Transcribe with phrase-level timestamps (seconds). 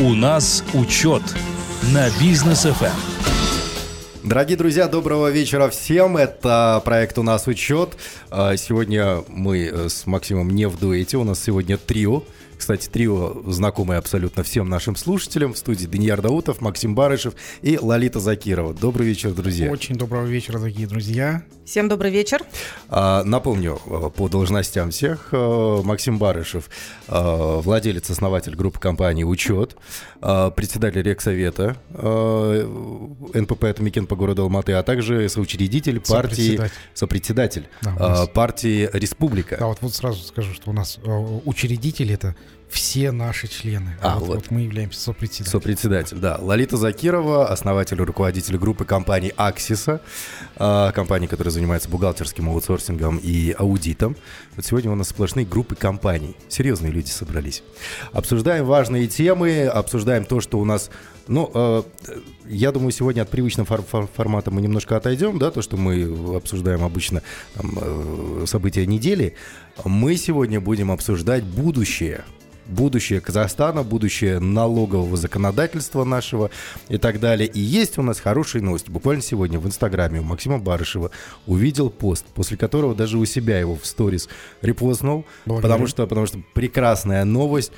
[0.00, 1.22] У нас учет
[1.92, 4.28] на бизнес ФМ.
[4.28, 6.16] Дорогие друзья, доброго вечера всем.
[6.16, 7.90] Это проект «У нас учет».
[8.28, 11.16] А, сегодня мы э, с Максимом не в дуэте.
[11.16, 12.24] У нас сегодня трио.
[12.56, 15.54] Кстати, трио знакомое абсолютно всем нашим слушателям.
[15.54, 18.74] В студии Данияр Даутов, Максим Барышев и Лолита Закирова.
[18.74, 19.70] Добрый вечер, друзья.
[19.70, 21.42] Очень доброго вечера, дорогие друзья.
[21.64, 22.42] Всем добрый вечер.
[22.88, 26.68] А, напомню, э, по должностям всех, э, Максим Барышев,
[27.08, 29.76] э, владелец, основатель группы компании «Учет»,
[30.20, 36.58] председатель Регсовета НПП «Атамекен» по городу Алматы, а также соучредитель партии...
[36.94, 37.68] Сопредседатель.
[37.82, 39.58] Да, партии «Республика».
[39.58, 40.98] Да, вот, вот сразу скажу, что у нас
[41.44, 42.34] учредитель— это
[42.74, 43.96] все наши члены.
[44.02, 44.36] А, вот, вот.
[44.36, 45.60] вот мы являемся сопредседателем.
[45.60, 46.38] Сопредседатель, да.
[46.40, 50.00] Лолита Закирова, основатель и руководитель группы компании «Аксиса»,
[50.56, 54.16] э, компании, которая занимается бухгалтерским аутсорсингом и аудитом.
[54.56, 56.36] Вот сегодня у нас сплошные группы компаний.
[56.48, 57.62] Серьезные люди собрались.
[58.12, 60.90] Обсуждаем важные темы, обсуждаем то, что у нас
[61.26, 61.82] ну, э,
[62.48, 66.36] я думаю, сегодня от привычного фор- фор- формата мы немножко отойдем, да, то, что мы
[66.36, 67.22] обсуждаем обычно
[67.54, 69.34] там, э, события недели.
[69.82, 72.24] Мы сегодня будем обсуждать будущее
[72.66, 76.50] будущее Казахстана, будущее налогового законодательства нашего
[76.88, 77.46] и так далее.
[77.46, 78.90] И есть у нас хорошие новости.
[78.90, 81.10] Буквально сегодня в Инстаграме у Максима Барышева
[81.46, 84.28] увидел пост, после которого даже у себя его в сторис
[84.62, 87.72] репостнул, потому что, потому что прекрасная новость.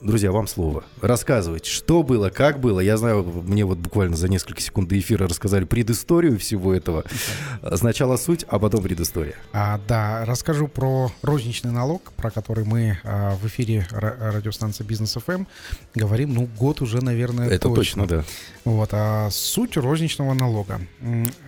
[0.00, 0.84] Друзья, вам слово.
[1.00, 2.78] Рассказывайте, что было, как было.
[2.78, 7.04] Я знаю, мне вот буквально за несколько секунд до эфира рассказали предысторию всего этого.
[7.74, 9.34] Сначала суть, а потом предыстория.
[9.52, 15.46] А, да, расскажу про розничный налог, про который мы а, в эфире радиостанции Бизнес ФМ
[15.96, 18.24] говорим, ну, год уже, наверное, Это точно, точно да.
[18.64, 20.80] Вот, а суть розничного налога.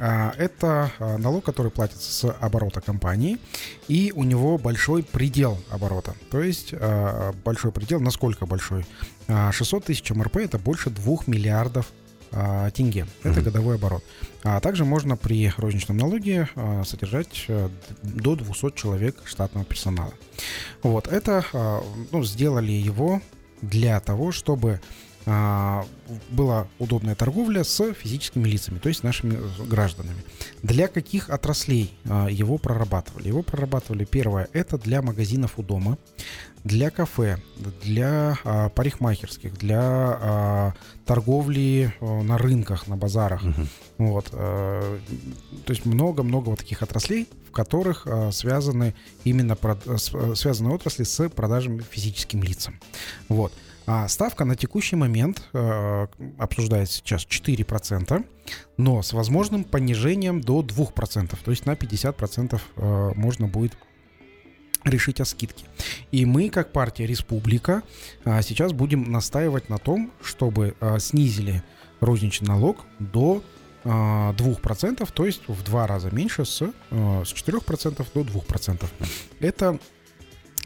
[0.00, 3.38] А, это а, налог, который платится с оборота компании,
[3.88, 6.14] и у него большой предел оборота.
[6.30, 8.84] То есть а, большой предел, насколько насколько большой?
[9.52, 11.86] 600 а, тысяч МРП это больше 2 миллиардов
[12.32, 13.06] а, тенге.
[13.22, 13.42] Это mm-hmm.
[13.42, 14.04] годовой оборот.
[14.42, 17.70] А также можно при розничном налоге а, содержать а,
[18.02, 20.12] до 200 человек штатного персонала.
[20.82, 21.44] Вот это
[22.12, 23.20] ну, сделали его
[23.62, 24.80] для того, чтобы
[26.30, 30.24] была удобная торговля с физическими лицами, то есть нашими гражданами.
[30.62, 31.92] Для каких отраслей
[32.30, 33.28] его прорабатывали?
[33.28, 35.98] Его прорабатывали первое, это для магазинов у дома,
[36.64, 37.38] для кафе,
[37.82, 40.74] для а, парикмахерских, для а,
[41.06, 43.42] торговли а, на рынках, на базарах.
[43.42, 43.66] Угу.
[43.98, 44.98] Вот, а,
[45.64, 48.94] то есть много-много вот таких отраслей, в которых а, связаны
[49.24, 49.82] именно прод,
[50.34, 52.78] связаны отрасли с продажами физическим лицам.
[53.28, 53.52] Вот.
[53.86, 56.06] А ставка на текущий момент э,
[56.38, 58.24] обсуждается сейчас 4%,
[58.76, 63.76] но с возможным понижением до 2%, то есть на 50% э, можно будет
[64.84, 65.64] решить о скидке.
[66.10, 67.82] И мы, как партия Республика,
[68.24, 71.62] э, сейчас будем настаивать на том, чтобы э, снизили
[72.00, 73.42] розничный налог до
[73.84, 78.86] 2%, э, то есть в два раза меньше с, с 4% до 2%.
[79.40, 79.78] Это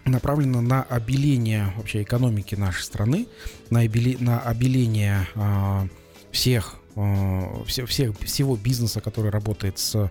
[0.05, 3.27] направлена на обеление вообще экономики нашей страны,
[3.71, 5.27] на, обеле, на обеление
[6.31, 6.75] всех,
[7.67, 10.11] все, всех, всего бизнеса, который работает с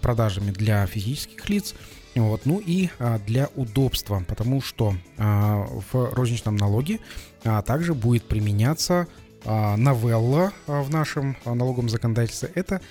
[0.00, 1.74] продажами для физических лиц,
[2.14, 6.98] вот, ну и а, для удобства, потому что а, в розничном налоге
[7.44, 9.06] а, также будет применяться
[9.42, 12.52] новелла в нашем налоговом законодательстве.
[12.54, 12.82] Это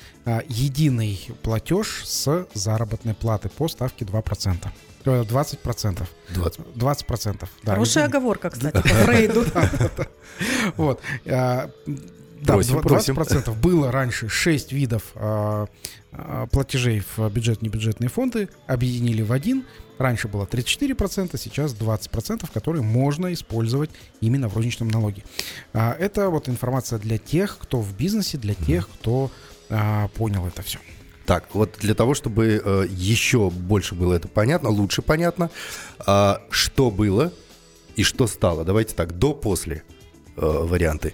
[0.48, 4.68] единый платеж с заработной платы по ставке 2%.
[5.06, 6.08] 20 процентов.
[6.30, 6.74] 20.
[6.74, 7.50] 20 процентов.
[7.62, 7.74] Да.
[7.74, 9.46] Хорошая оговорка, кстати, по Фрейду.
[10.76, 11.02] Вот.
[12.42, 13.58] Да, 20 процентов.
[13.60, 15.68] Было раньше 6 видов а,
[16.52, 18.50] платежей в бюджет-небюджетные фонды.
[18.68, 19.66] Объединили в один.
[19.98, 23.90] Раньше было 34%, сейчас 20%, которые можно использовать
[24.22, 25.24] именно в розничном налоге.
[25.74, 29.30] Это вот информация для тех, кто в бизнесе, для тех, кто
[30.16, 30.80] понял это все.
[31.30, 35.52] Так, вот для того, чтобы э, еще больше было это понятно, лучше понятно,
[36.08, 37.32] э, что было
[37.96, 38.66] и что стало.
[38.66, 39.84] Давайте так, до-после
[40.38, 41.14] э, варианты.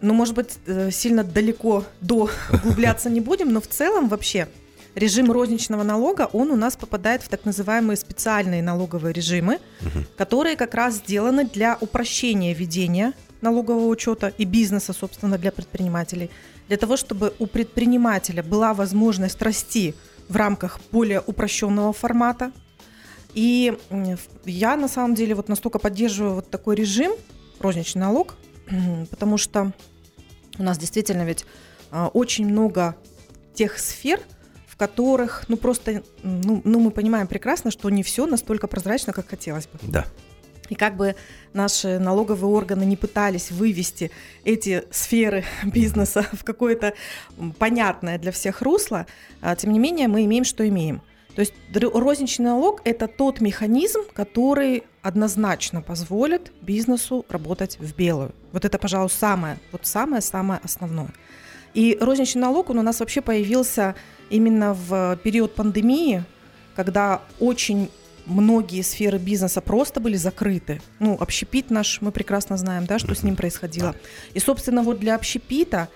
[0.00, 4.48] Ну, может быть, э, сильно далеко до углубляться не будем, но в целом вообще
[4.94, 10.04] режим розничного налога, он у нас попадает в так называемые специальные налоговые режимы, угу.
[10.16, 16.30] которые как раз сделаны для упрощения ведения налогового учета и бизнеса, собственно, для предпринимателей–
[16.68, 19.94] для того, чтобы у предпринимателя была возможность расти
[20.28, 22.52] в рамках более упрощенного формата.
[23.34, 23.76] И
[24.44, 27.12] я на самом деле вот настолько поддерживаю вот такой режим,
[27.58, 28.36] розничный налог,
[29.10, 29.72] потому что
[30.58, 31.44] у нас действительно ведь
[31.90, 32.96] а, очень много
[33.54, 34.20] тех сфер,
[34.66, 39.28] в которых, ну просто, ну, ну мы понимаем прекрасно, что не все настолько прозрачно, как
[39.28, 39.78] хотелось бы.
[39.82, 40.04] Да.
[40.68, 41.16] И как бы
[41.54, 44.10] наши налоговые органы не пытались вывести
[44.44, 46.94] эти сферы бизнеса в какое-то
[47.58, 49.06] понятное для всех русло,
[49.40, 51.02] а, тем не менее мы имеем, что имеем.
[51.34, 58.34] То есть розничный налог– это тот механизм, который однозначно позволит бизнесу работать в белую.
[58.52, 61.12] Вот это, пожалуй, самое, вот самое-самое основное.
[61.74, 63.94] И розничный налог, он у нас вообще появился
[64.30, 66.24] именно в период пандемии,
[66.76, 67.90] когда очень
[68.26, 70.80] многие сферы бизнеса просто были закрыты.
[70.98, 73.94] Ну, общепит наш, мы прекрасно знаем, да, что с ним происходило.
[74.34, 75.88] И, собственно, вот для общепита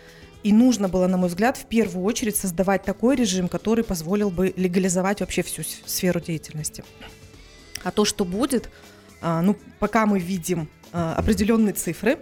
[0.42, 4.52] и нужно было, на мой взгляд, в первую очередь создавать такой режим, который позволил бы
[4.56, 6.82] легализовать вообще всю сферу деятельности.
[7.84, 8.70] А то, что будет,
[9.22, 12.19] ну, пока мы видим а, определенные цифры,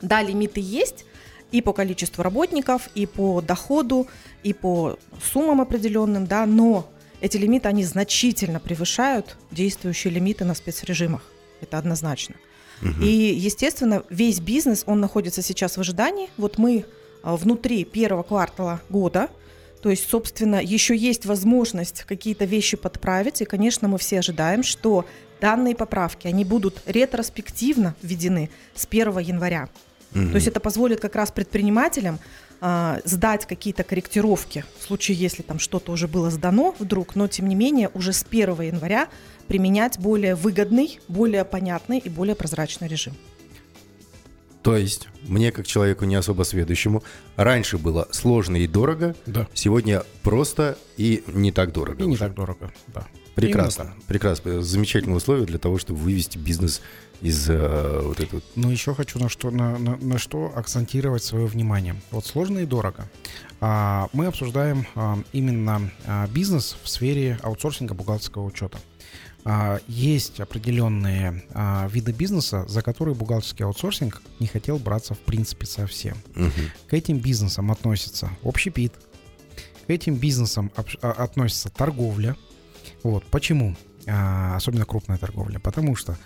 [0.00, 1.04] да, лимиты есть,
[1.52, 4.06] и по количеству работников, и по доходу,
[4.42, 4.98] и по
[5.32, 6.90] суммам определенным, да, но
[7.20, 11.22] эти лимиты, они значительно превышают действующие лимиты на спецрежимах.
[11.60, 12.34] Это однозначно.
[12.82, 13.02] Угу.
[13.02, 16.28] И, естественно, весь бизнес, он находится сейчас в ожидании.
[16.36, 16.84] Вот мы
[17.22, 19.28] а, внутри первого квартала года,
[19.80, 23.42] то есть, собственно, еще есть возможность какие-то вещи подправить.
[23.42, 25.04] И, конечно, мы все ожидаем, что
[25.44, 29.68] данные поправки, они будут ретроспективно введены с 1 января.
[30.14, 30.28] Угу.
[30.28, 32.18] То есть это позволит как раз предпринимателям
[32.62, 37.46] э, сдать какие-то корректировки в случае, если там что-то уже было сдано вдруг, но тем
[37.46, 39.08] не менее уже с 1 января
[39.46, 43.12] применять более выгодный, более понятный и более прозрачный режим.
[44.62, 47.02] То есть мне, как человеку не особо сведущему,
[47.36, 49.46] раньше было сложно и дорого, да.
[49.52, 51.98] сегодня просто и не так дорого.
[51.98, 52.10] И уже.
[52.12, 53.06] не так дорого, да.
[53.34, 54.62] Прекрасно, прекрасно.
[54.62, 56.80] Замечательные условия для того, чтобы вывести бизнес
[57.20, 58.42] из э, вот этого.
[58.54, 61.96] Ну, еще хочу на что, на, на, на что акцентировать свое внимание.
[62.10, 63.08] Вот сложно и дорого.
[63.60, 68.78] А, мы обсуждаем а, именно а, бизнес в сфере аутсорсинга бухгалтерского учета.
[69.46, 75.66] А, есть определенные а, виды бизнеса, за которые бухгалтерский аутсорсинг не хотел браться в принципе
[75.66, 76.16] совсем.
[76.34, 76.50] Угу.
[76.88, 78.94] К этим бизнесам относится общепит,
[79.86, 80.72] к этим бизнесам
[81.02, 82.36] а, относится торговля.
[83.04, 83.76] Вот почему?
[84.06, 86.16] А, особенно крупная торговля, потому что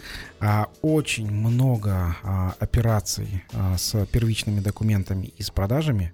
[0.40, 3.44] а, очень много а, операций
[3.76, 6.12] с первичными документами и с продажами.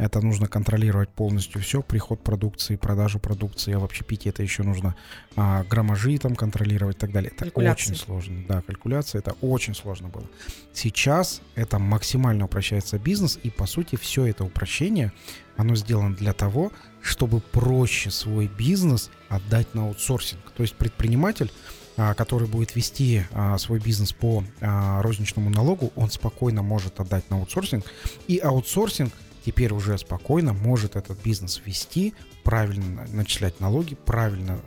[0.00, 4.96] Это нужно контролировать полностью все, приход продукции, продажу продукции, а в общепите это еще нужно
[5.36, 7.30] а, граммажи там контролировать и так далее.
[7.36, 8.42] Это очень сложно.
[8.48, 10.24] Да, калькуляция, это очень сложно было.
[10.72, 15.12] Сейчас это максимально упрощается бизнес, и по сути все это упрощение,
[15.58, 16.72] оно сделано для того,
[17.02, 20.40] чтобы проще свой бизнес отдать на аутсорсинг.
[20.56, 21.50] То есть предприниматель,
[21.96, 27.28] а, который будет вести а, свой бизнес по а, розничному налогу, он спокойно может отдать
[27.30, 27.84] на аутсорсинг.
[28.26, 29.12] И аутсорсинг
[29.44, 32.14] теперь уже спокойно может этот бизнес вести,
[32.44, 34.60] правильно начислять налоги, правильно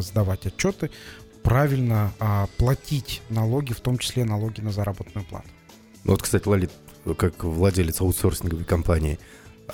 [0.00, 0.90] сдавать отчеты,
[1.42, 2.12] правильно
[2.58, 5.48] платить налоги, в том числе налоги на заработную плату.
[6.04, 6.70] Ну вот, кстати, Лалит,
[7.16, 9.18] как владелец аутсорсинговой компании,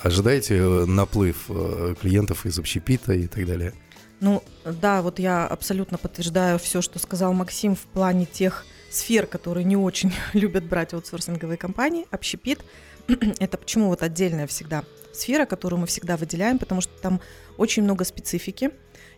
[0.03, 3.73] Ожидаете э, наплыв э, клиентов из общепита и так далее?
[4.19, 9.63] Ну, да, вот я абсолютно подтверждаю все, что сказал Максим в плане тех сфер, которые
[9.63, 12.05] не очень любят брать аутсорсинговые компании.
[12.11, 12.63] Общепит–
[13.39, 14.83] это почему вот отдельная всегда
[15.13, 17.21] сфера, которую мы всегда выделяем, потому что там
[17.57, 18.71] очень много специфики.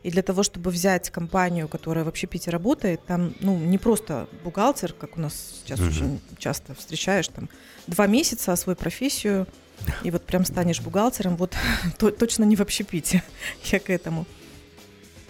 [0.04, 4.94] И для того, чтобы взять компанию, которая в общепите работает, там ну, не просто бухгалтер,
[4.94, 5.90] как у нас сейчас uh-huh.
[5.90, 7.50] очень часто встречаешь, там
[7.88, 9.48] два месяца, а свою профессию–
[10.04, 11.56] и вот прям станешь бухгалтером, вот
[11.98, 13.24] то, точно не в общепите
[13.66, 14.26] я к этому.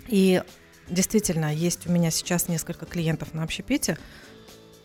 [0.08, 0.42] И
[0.90, 3.98] действительно, есть у меня сейчас несколько клиентов на общепите.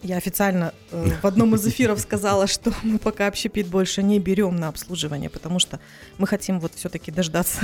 [0.03, 4.57] Я официально э, в одном из эфиров сказала, что мы пока общепит больше не берем
[4.57, 5.79] на обслуживание, потому что
[6.19, 7.61] мы хотим вот все-таки дождаться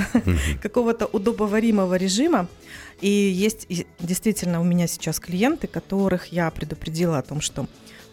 [0.63, 2.49] какого-то удобоваримого режима.
[3.01, 3.67] И есть
[3.99, 7.67] действительно у меня сейчас клиенты, которых я предупредила о том, что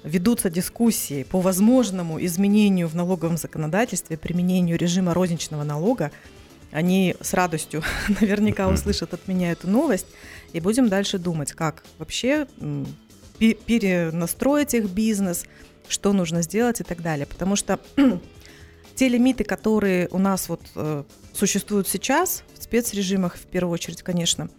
[0.05, 6.12] ведутся дискуссии по возможному изменению в налоговом законодательстве, применению режима розничного налога,
[6.71, 7.83] они с радостью
[8.21, 10.07] наверняка услышат от меня эту новость,
[10.53, 12.47] и будем дальше думать, как вообще
[13.39, 15.45] перенастроить их бизнес,
[15.89, 17.25] что нужно сделать и так далее.
[17.25, 17.79] Потому что
[18.95, 24.50] те лимиты, которые у нас вот э, существуют сейчас в спецрежимах, в первую очередь, конечно,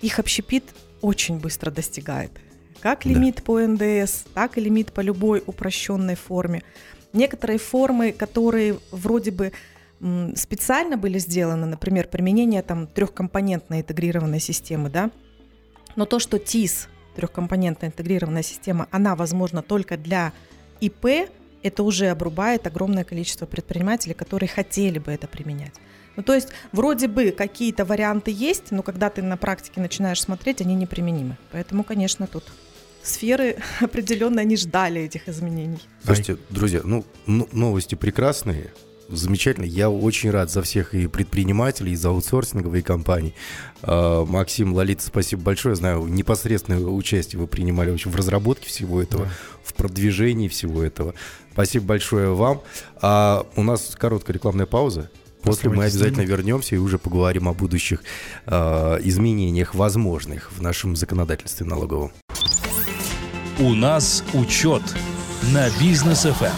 [0.00, 0.64] их общепит
[1.02, 2.32] очень быстро достигает
[2.80, 3.42] как лимит да.
[3.42, 6.62] по НДС, так и лимит по любой упрощенной форме.
[7.12, 9.52] Некоторые формы, которые вроде бы
[10.34, 15.10] специально были сделаны, например, применение там трехкомпонентной интегрированной системы, да,
[15.96, 20.32] но то, что ТИС, трехкомпонентная интегрированная система, она возможна только для
[20.80, 21.30] ИП,
[21.62, 25.72] это уже обрубает огромное количество предпринимателей, которые хотели бы это применять.
[26.16, 30.60] Ну, то есть вроде бы какие-то варианты есть, но когда ты на практике начинаешь смотреть,
[30.60, 31.36] они неприменимы.
[31.52, 32.44] Поэтому, конечно, тут
[33.06, 35.78] сферы определенно они ждали этих изменений.
[36.04, 38.72] Слушайте, друзья, ну, новости прекрасные,
[39.08, 39.64] замечательно.
[39.64, 43.34] Я очень рад за всех и предпринимателей, и за аутсорсинговые компании.
[43.82, 45.74] А, Максим, Лолита, спасибо большое.
[45.76, 49.30] Знаю, непосредственное участие вы принимали в разработке всего этого, Да.
[49.62, 51.14] в продвижении всего этого.
[51.52, 52.62] Спасибо большое вам.
[53.00, 55.10] А у нас короткая рекламная пауза.
[55.42, 58.02] После мы обязательно вернемся и уже поговорим о будущих
[58.46, 62.10] а, изменениях возможных в нашем законодательстве налоговом.
[63.58, 64.82] У нас учет
[65.50, 66.52] на бизнес FM.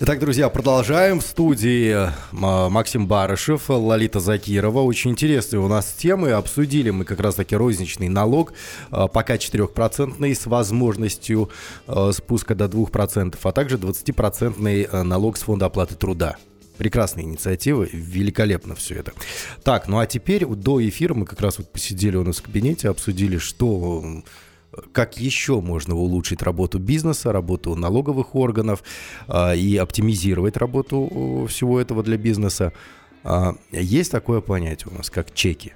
[0.00, 1.20] Итак, друзья, продолжаем.
[1.20, 4.82] В студии э, Максим Барышев, Лолита Закирова.
[4.82, 6.32] Очень интересные у нас темы.
[6.32, 8.52] Обсудили мы как раз-таки розничный налог,
[8.92, 11.48] э, пока 4% с возможностью
[11.86, 16.36] э, спуска до 2%, а также 20% э, налог с фонда оплаты труда.
[16.76, 19.14] Прекрасная инициатива, великолепно все это.
[19.64, 22.90] Так, ну а теперь до эфира мы как раз вот посидели у нас в кабинете,
[22.90, 24.22] обсудили, что
[24.92, 28.82] как еще можно улучшить работу бизнеса, работу налоговых органов
[29.28, 32.72] а, и оптимизировать работу всего этого для бизнеса.
[33.24, 35.74] А, Есть такое понятие у нас, как чеки.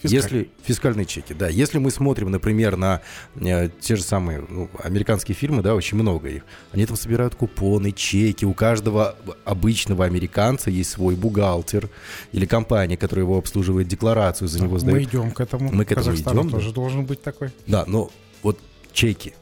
[0.00, 0.14] Фискаль.
[0.14, 1.48] Если фискальные чеки, да.
[1.48, 3.00] Если мы смотрим, например, на
[3.34, 6.44] э, те же самые ну, американские фильмы, да, очень много их.
[6.72, 8.44] Они там собирают купоны, чеки.
[8.44, 11.88] У каждого обычного американца есть свой бухгалтер
[12.30, 15.08] или компания, которая его обслуживает, декларацию за него Мы сдает.
[15.08, 15.72] идем к этому.
[15.72, 16.56] Мы к этому Казахстан идем, да.
[16.58, 17.50] тоже должен быть такой.
[17.66, 18.08] Да, но
[18.42, 18.58] вот
[18.92, 19.34] чеки.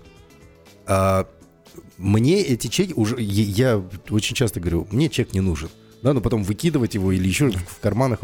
[0.87, 1.27] А,
[1.99, 5.69] мне эти чеки уже, я, очень часто говорю, мне чек не нужен.
[6.03, 8.21] Да, но потом выкидывать его или еще в карманах.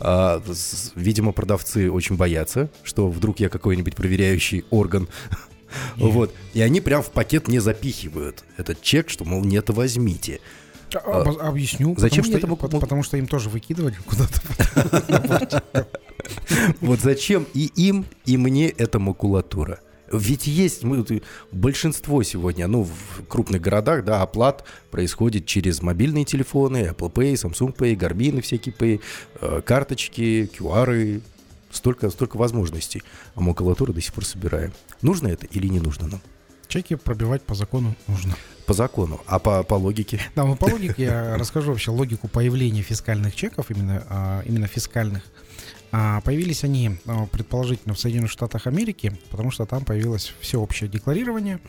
[0.00, 5.08] А, с- видимо, продавцы очень боятся, что вдруг я какой-нибудь проверяющий орган.
[5.96, 6.32] Вот.
[6.54, 10.40] И они прям в пакет не запихивают этот чек, что, мол, нет, возьмите.
[10.94, 11.94] А, обо- Объясню.
[11.98, 15.62] зачем потому что, это мог- Потому что им тоже выкидывали куда-то.
[16.80, 19.80] Вот зачем и им, и мне эта макулатура?
[20.18, 21.04] Ведь есть мы,
[21.50, 27.74] большинство сегодня, ну, в крупных городах, да, оплат происходит через мобильные телефоны, Apple Pay, Samsung
[27.74, 29.00] Pay, Garmin всякие Pay,
[29.40, 31.20] э, карточки, QR,
[31.70, 33.02] столько, столько возможностей.
[33.34, 34.72] А макулатуру до сих пор собираем.
[35.02, 36.20] Нужно это или не нужно нам?
[36.68, 38.34] Чеки пробивать по закону нужно.
[38.66, 40.20] По закону, а по, по логике?
[40.34, 45.22] Да, ну по логике я расскажу вообще логику появления фискальных чеков, именно, а, именно фискальных.
[45.96, 51.60] А, Появились они, а, предположительно, в Соединенных Штатах Америки, потому что там появилось всеобщее декларирование.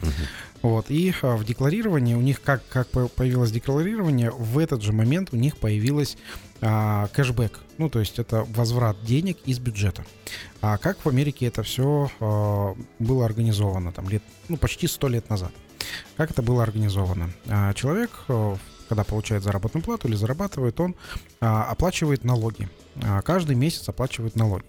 [0.63, 4.93] Вот, и а, в декларировании у них, как, как по- появилось декларирование, в этот же
[4.93, 6.17] момент у них появилась
[6.59, 7.59] а, кэшбэк.
[7.77, 10.03] Ну, то есть это возврат денег из бюджета.
[10.59, 12.09] А как в Америке это все
[12.97, 15.51] было организовано, там, лет, ну, почти сто лет назад.
[16.17, 17.29] Как это было организовано?
[17.47, 18.09] А, Человек,
[18.87, 20.95] когда получает заработную плату или зарабатывает, он
[21.41, 22.69] а, оплачивает налоги.
[23.03, 24.65] А, Каждый месяц оплачивает налоги.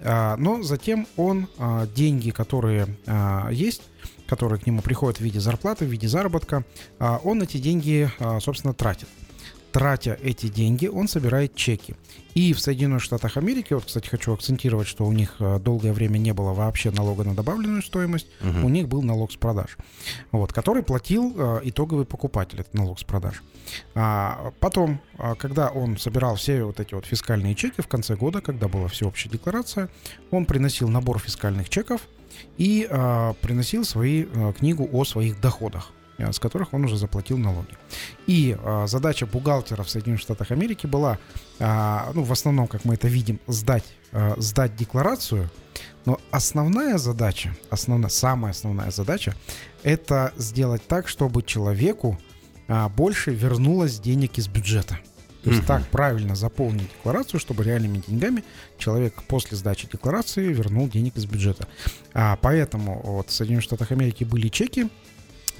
[0.00, 3.82] А, Но затем он а, деньги, которые а, есть,
[4.26, 6.64] которые к нему приходят в виде зарплаты, в виде заработка,
[6.98, 9.08] а, он эти деньги, а, собственно, тратит.
[9.72, 11.94] Тратя эти деньги, он собирает чеки.
[12.34, 16.18] И в Соединенных Штатах Америки, вот, кстати, хочу акцентировать, что у них э, долгое время
[16.18, 19.76] не было вообще налога на добавленную стоимость, у них был налог с продаж,
[20.32, 23.42] вот, который платил э, итоговый покупатель, этот налог с продаж.
[23.94, 28.40] А, потом, а, когда он собирал все вот эти вот фискальные чеки в конце года,
[28.40, 29.88] когда была всеобщая декларация,
[30.30, 32.02] он приносил набор фискальных чеков
[32.56, 35.92] и а, приносил свои, а, книгу о своих доходах
[36.32, 37.76] с которых он уже заплатил налоги.
[38.26, 41.18] И а, задача бухгалтера в Соединенных Штатах Америки была,
[41.58, 45.50] а, ну, в основном, как мы это видим, сдать, а, сдать декларацию,
[46.04, 49.34] но основная задача, основная, самая основная задача,
[49.82, 52.18] это сделать так, чтобы человеку
[52.68, 54.98] а, больше вернулось денег из бюджета.
[55.42, 55.68] То есть Мгм.
[55.68, 58.44] так правильно заполнить декларацию, чтобы реальными деньгами
[58.76, 61.66] человек после сдачи декларации вернул денег из бюджета.
[62.12, 64.90] А, поэтому вот в Соединенных Штатах Америки были чеки,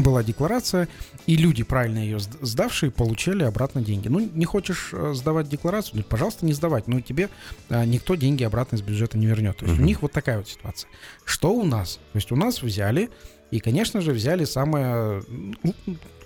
[0.02, 0.88] была декларация,
[1.26, 4.08] и люди, правильно ее сд- сдавшие, получали обратно деньги.
[4.08, 7.28] Ну, не хочешь э, сдавать декларацию, ну, пожалуйста, не сдавать, но тебе
[7.68, 9.56] а, никто деньги обратно из бюджета не вернет.
[9.58, 9.86] То есть у Мгм.
[9.86, 10.88] них вот такая вот ситуация.
[11.24, 11.94] Что у нас?
[12.12, 13.10] То есть у нас взяли,
[13.50, 15.56] и, конечно же, взяли самое м,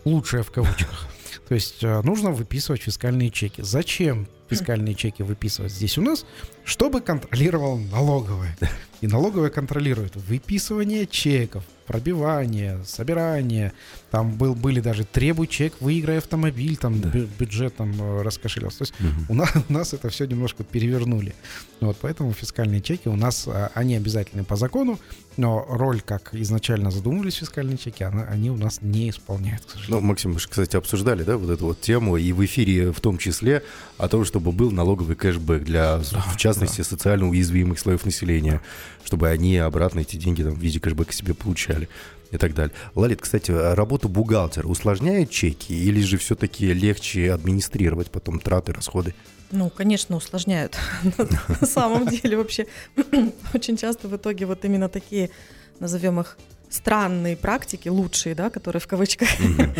[0.04, 1.06] лучшее в кавычках.
[1.48, 3.62] То есть э, нужно выписывать фискальные чеки.
[3.62, 6.24] Зачем фискальные чеки выписывать здесь у нас?
[6.64, 8.56] Чтобы контролировал налоговая.
[9.00, 13.72] И налоговая контролирует выписывание чеков, пробивание, собирание.
[14.10, 18.78] Там был, были даже требуй чек, выиграй автомобиль, там бю- бюджет там э, раскошелился.
[18.78, 19.26] То есть Мгм.
[19.28, 21.34] у нас, у нас это все немножко перевернули.
[21.80, 24.98] Вот поэтому фискальные чеки у нас, а, они обязательны по закону,
[25.36, 29.72] но роль, как изначально задумывались фискальные чеки, она- они у нас не исполняют, к Ну,
[29.80, 30.00] сожалению.
[30.06, 33.18] Максим, мы же, кстати, обсуждали, да, вот эту вот тему, и в эфире в том
[33.18, 33.62] числе,
[33.98, 38.60] о том, что чтобы был налоговый кэшбэк для, в частности, социально уязвимых слоев населения,
[39.04, 41.88] чтобы они обратно эти деньги там, в виде кэшбэка себе получали
[42.32, 42.74] и так далее.
[42.96, 49.14] Лалит, кстати, работа бухгалтера усложняет чеки или же все-таки легче администрировать потом траты, расходы?
[49.52, 50.76] Ну, конечно, усложняют.
[51.60, 52.66] На самом деле вообще
[53.54, 55.30] очень часто в итоге вот именно такие,
[55.78, 56.36] назовем их,
[56.74, 59.28] странные практики, лучшие, да, которые в кавычках,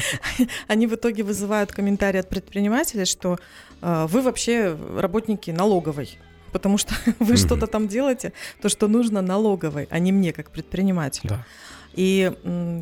[0.68, 3.38] они в итоге вызывают комментарии от предпринимателей, что
[3.82, 6.18] э, вы вообще работники налоговой,
[6.52, 8.32] потому что вы что-то там делаете,
[8.62, 11.30] то, что нужно налоговой, а не мне как предпринимателю.
[11.30, 11.46] Да.
[11.94, 12.32] И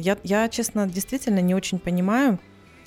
[0.01, 2.39] я, я, честно, действительно не очень понимаю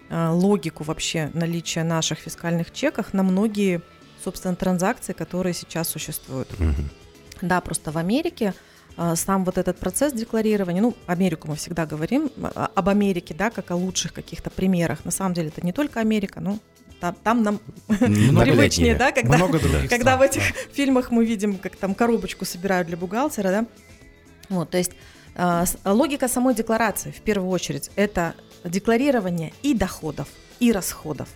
[0.09, 3.81] э, логику вообще наличия наших фискальных чеков на многие,
[4.23, 6.49] собственно, транзакции, которые сейчас существуют.
[7.41, 8.53] Да, просто в Америке
[9.15, 13.71] сам вот этот процесс декларирования, ну, Америку мы всегда говорим, а, об Америке, да, как
[13.71, 15.03] о лучших каких-то примерах.
[15.03, 16.59] На самом деле это не только Америка, ну,
[16.99, 19.59] там, там нам привычнее, да, когда, Много
[19.89, 23.65] когда в этих фильмах мы видим, как там коробочку собирают для бухгалтера, да.
[24.47, 24.91] Вот, то есть
[25.35, 31.27] а, логика самой декларации, в первую очередь, это декларирование и доходов, и расходов.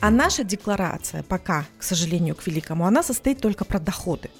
[0.00, 4.30] А наша декларация пока, к сожалению, к великому, она состоит только про доходы.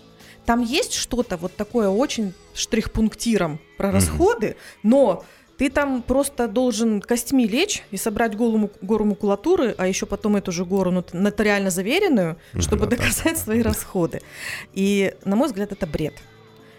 [0.47, 5.25] Там есть что-то вот такое очень штрих-пунктиром про расходы, но
[5.57, 10.53] ты там просто должен костьми лечь и собрать голому, гору макулатуры, а еще потом эту
[10.53, 14.21] же гору нотариально заверенную, чтобы доказать свои расходы.
[14.73, 16.15] И, на мой взгляд, это бред.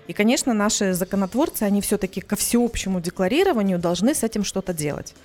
[0.07, 5.15] И, конечно, наши законотворцы, они все-таки ко всеобщему декларированию должны с этим что-то делать.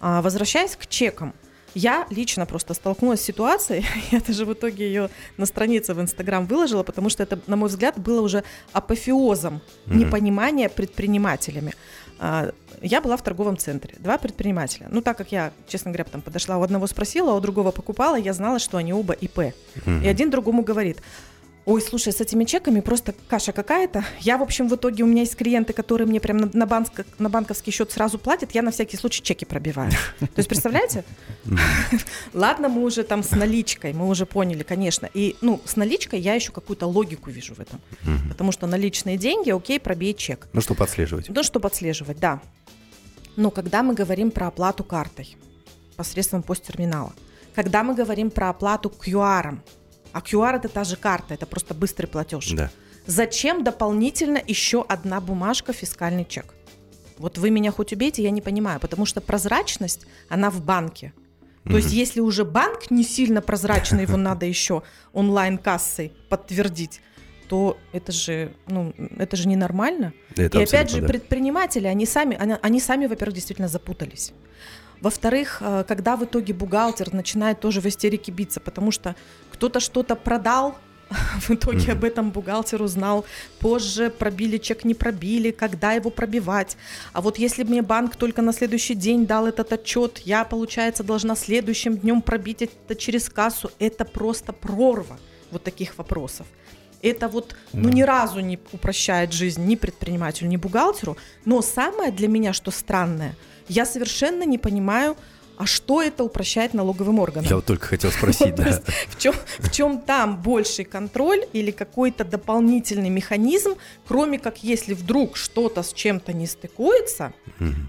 [0.00, 1.34] А, возвращаясь к чекам,
[1.74, 6.46] я лично просто столкнулась с ситуацией, я даже в итоге ее на странице в Инстаграм
[6.46, 9.96] выложила, потому что это, на мой взгляд, было уже апофеозом mm-hmm.
[9.96, 11.74] непонимания предпринимателями.
[12.18, 14.88] А, я была в торговом центре, два предпринимателя.
[14.90, 18.16] Ну, так как я, честно говоря, там подошла, у одного спросила, а у другого покупала,
[18.16, 19.38] я знала, что они оба ИП.
[19.38, 20.04] Mm-hmm.
[20.04, 20.98] И один другому говорит,
[21.64, 24.04] Ой, слушай, с этими чеками просто каша какая-то.
[24.20, 26.88] Я, в общем, в итоге у меня есть клиенты, которые мне прям на, на, банк,
[27.18, 29.92] на банковский счет сразу платят, я на всякий случай чеки пробиваю.
[30.18, 31.04] То есть, представляете?
[32.34, 35.08] Ладно, мы уже там с наличкой, мы уже поняли, конечно.
[35.14, 37.80] И, ну, с наличкой я еще какую-то логику вижу в этом.
[38.28, 40.48] Потому что наличные деньги, окей, пробей чек.
[40.52, 41.28] Ну, что подслеживать.
[41.28, 42.40] Ну, что подслеживать, да.
[43.36, 45.36] Но когда мы говорим про оплату картой
[45.96, 47.12] посредством посттерминала,
[47.54, 49.58] когда мы говорим про оплату QR,
[50.12, 52.50] а QR это та же карта, это просто быстрый платеж.
[52.52, 52.70] Да.
[53.06, 56.54] Зачем дополнительно еще одна бумажка, фискальный чек?
[57.18, 61.12] Вот вы меня хоть убейте, я не понимаю, потому что прозрачность, она в банке.
[61.64, 61.76] То mm-hmm.
[61.76, 67.00] есть, если уже банк не сильно прозрачный, его надо еще онлайн-кассой подтвердить,
[67.48, 70.12] то это же, ну, это же ненормально.
[70.36, 71.06] Это И опять же, да.
[71.06, 74.32] предприниматели, они сами, они, они сами, во-первых, действительно запутались.
[75.02, 79.16] Во-вторых, э, когда в итоге бухгалтер начинает тоже в истерике биться, потому что
[79.50, 80.76] кто-то что-то продал,
[81.40, 81.92] в итоге mm-hmm.
[81.92, 83.24] об этом бухгалтер узнал
[83.58, 86.76] позже, пробили чек, не пробили, когда его пробивать.
[87.12, 91.34] А вот если мне банк только на следующий день дал этот отчет, я, получается, должна
[91.34, 93.72] следующим днем пробить это через кассу.
[93.80, 95.18] Это просто прорва
[95.50, 96.46] вот таких вопросов.
[97.02, 101.16] Это вот, ну, ни разу не упрощает жизнь ни предпринимателю, ни бухгалтеру.
[101.44, 103.36] Но самое для меня, что странное–
[103.68, 105.16] я совершенно не понимаю,
[105.56, 107.48] а что это упрощает налоговым органам?
[107.48, 108.80] Я вот только хотел спросить, да.
[109.08, 113.74] В чем, в чем там больший контроль или какой-то дополнительный механизм,
[114.06, 117.32] кроме как если вдруг что-то с чем-то не стыкуется,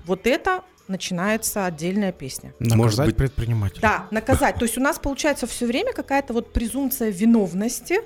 [0.06, 2.54] вот это начинается отдельная песня.
[2.60, 3.82] Наказать Может быть предпринимателя.
[3.82, 4.58] Да, наказать.
[4.58, 8.02] То есть у нас получается все время какая-то вот презумпция виновности,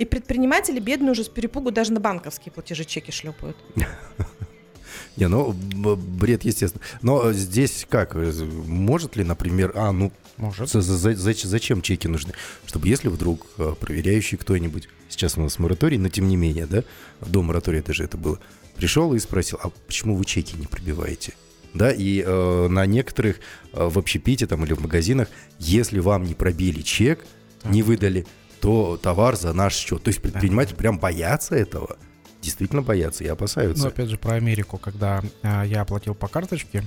[0.00, 3.56] и предприниматели бедные уже с перепугу даже на банковские платежи чеки шлепают.
[5.16, 6.82] Не, ну, бред, естественно.
[7.02, 8.14] Но здесь как?
[8.14, 10.70] Может ли, например, а, ну, может.
[10.70, 12.32] За, за, за, зачем чеки нужны?
[12.64, 16.82] Чтобы если вдруг а, проверяющий кто-нибудь, сейчас у нас мораторий, но тем не менее, да,
[17.20, 18.38] до моратория даже это было,
[18.76, 21.34] пришел и спросил, а почему вы чеки не пробиваете?
[21.74, 23.36] Да, и э, на некоторых
[23.74, 27.24] э, в общепите там или в магазинах, если вам не пробили чек,
[27.62, 27.70] так.
[27.70, 28.26] не выдали,
[28.60, 30.02] то товар за наш счет.
[30.02, 31.96] То есть предприниматели прям боятся этого
[32.40, 33.84] действительно боятся и опасаются.
[33.84, 36.84] Ну, опять же, про Америку, когда а, я оплатил по карточке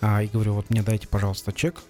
[0.00, 1.82] а, и говорю, вот мне дайте, пожалуйста, чек,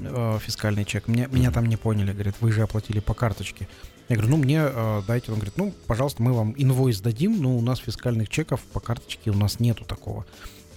[0.00, 1.08] а, фискальный чек.
[1.08, 1.34] Меня, mm-hmm.
[1.34, 3.68] меня там не поняли, говорят, вы же оплатили по карточке.
[4.08, 5.30] Я говорю, ну мне а, дайте.
[5.30, 9.30] Он говорит, ну, пожалуйста, мы вам инвойс дадим, но у нас фискальных чеков по карточке
[9.30, 10.24] у нас нету такого.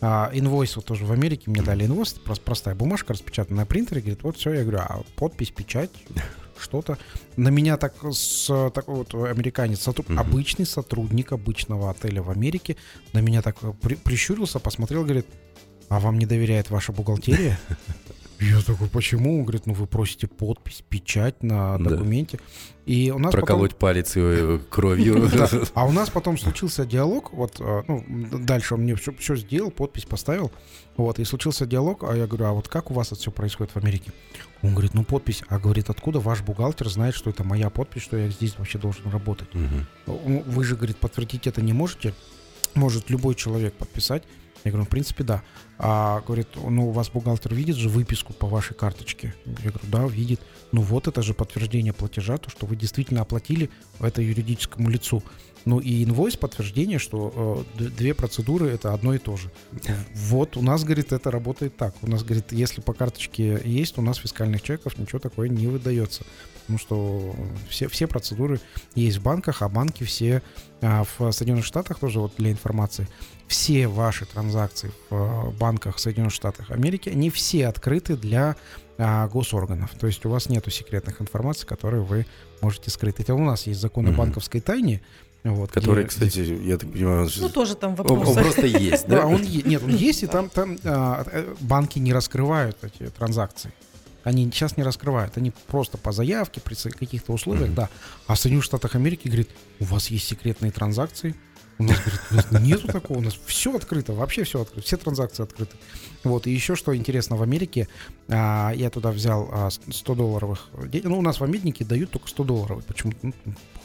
[0.02, 4.02] А, инвойс вот тоже в Америке мне дали инвойс, просто простая бумажка распечатанная на принтере,
[4.02, 5.92] говорит, вот все, я говорю, а подпись, печать,
[6.62, 6.98] что-то.
[7.38, 10.20] На меня так с такой вот американец, сотруд, угу.
[10.20, 12.78] обычный сотрудник обычного отеля в Америке,
[13.14, 15.26] на меня так при, прищурился, посмотрел, говорит,
[15.90, 17.60] а вам не доверяет ваша бухгалтерия?
[18.42, 19.38] Я такой, почему?
[19.38, 21.92] Он говорит, ну вы просите подпись, печать на Да.
[21.92, 22.40] документе.
[22.88, 25.30] И у нас Проколоть палец э, кровью.
[25.34, 25.48] Да.
[25.76, 28.04] А у нас потом случился диалог, вот, э, ну,
[28.40, 30.52] дальше он мне все, сделал, подпись поставил,
[30.98, 33.74] вот, и случился диалог, а я говорю, а вот как у вас это все происходит
[33.74, 34.12] в Америке?
[34.64, 38.18] Он говорит, ну, подпись, а говорит, откуда ваш бухгалтер знает, что это моя подпись, что
[38.18, 39.50] я здесь вообще должен работать?
[40.08, 42.14] Вы же, говорит, подтвердить это не можете,
[42.74, 44.24] может любой человек подписать.
[44.64, 45.44] Я говорю, ну, в принципе, да.
[45.78, 49.34] А, говорит, ну, у вас бухгалтер видит же выписку по вашей карточке?
[49.46, 50.42] Я говорю, да, видит.
[50.72, 53.70] Ну, вот это же подтверждение платежа, то, что вы действительно оплатили
[54.00, 55.24] это юридическому лицу.
[55.66, 59.52] Ну, и инвойс подтверждение, что э, две процедуры это одно и то же.
[60.16, 61.96] Вот, у нас, говорит, это работает так.
[62.02, 66.24] У нас, говорит, если по карточке есть, у нас фискальных чеков ничего такое не выдается.
[66.72, 67.36] Потому что
[67.70, 68.60] все, все процедуры
[68.96, 70.42] есть в банках, а банки все
[70.82, 73.10] а, в Соединенных Штатах тоже вот для информации.
[73.48, 78.56] Все ваши транзакции в а, банках Соединенных Штатах Америки, они все открыты для
[78.98, 79.92] а, госорганов.
[80.00, 82.26] То есть у вас нету секретных информаций, которые вы
[82.62, 83.20] можете скрыть.
[83.20, 85.02] Это у нас есть закон о банковской тайне.
[85.44, 88.40] Вот, Который, где- кстати, я так понимаю, Ну, тоже там он он вопросы.
[88.40, 92.78] просто есть, да, он нет, он есть, и там, там а, э, банки не раскрывают
[92.84, 93.74] эти транзакции.
[94.24, 95.38] Они сейчас не раскрывают.
[95.38, 97.76] Они просто по заявке, при каких-то условиях, Мгм.
[97.76, 97.90] да.
[98.28, 101.36] А в Соединенных Штатах Америки говорит, у вас есть секретные транзакции?
[101.80, 104.98] У нас, говорит, у нас нету такого, у нас все открыто, вообще все открыто, все
[104.98, 105.76] транзакции открыты.
[106.24, 107.88] Вот, и еще что интересно, в Америке
[108.28, 112.28] а, я туда взял а, 100 долларовых, де- ну, у нас в обменнике дают только
[112.28, 113.34] 100 долларовых, почему-то ну,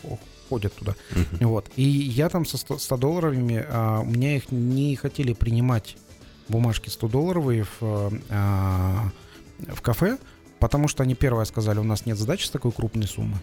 [0.02, 0.18] хо-
[0.50, 0.94] ходят туда.
[1.12, 1.48] Мгм.
[1.48, 1.70] Вот.
[1.76, 5.96] И я там со 100, 100 долларовыми, а, у меня их не хотели принимать
[6.48, 9.10] бумажки 100 долларовые в, а,
[9.58, 10.18] в кафе,
[10.60, 13.38] потому что они первое сказали, у нас нет задачи с такой крупной суммы.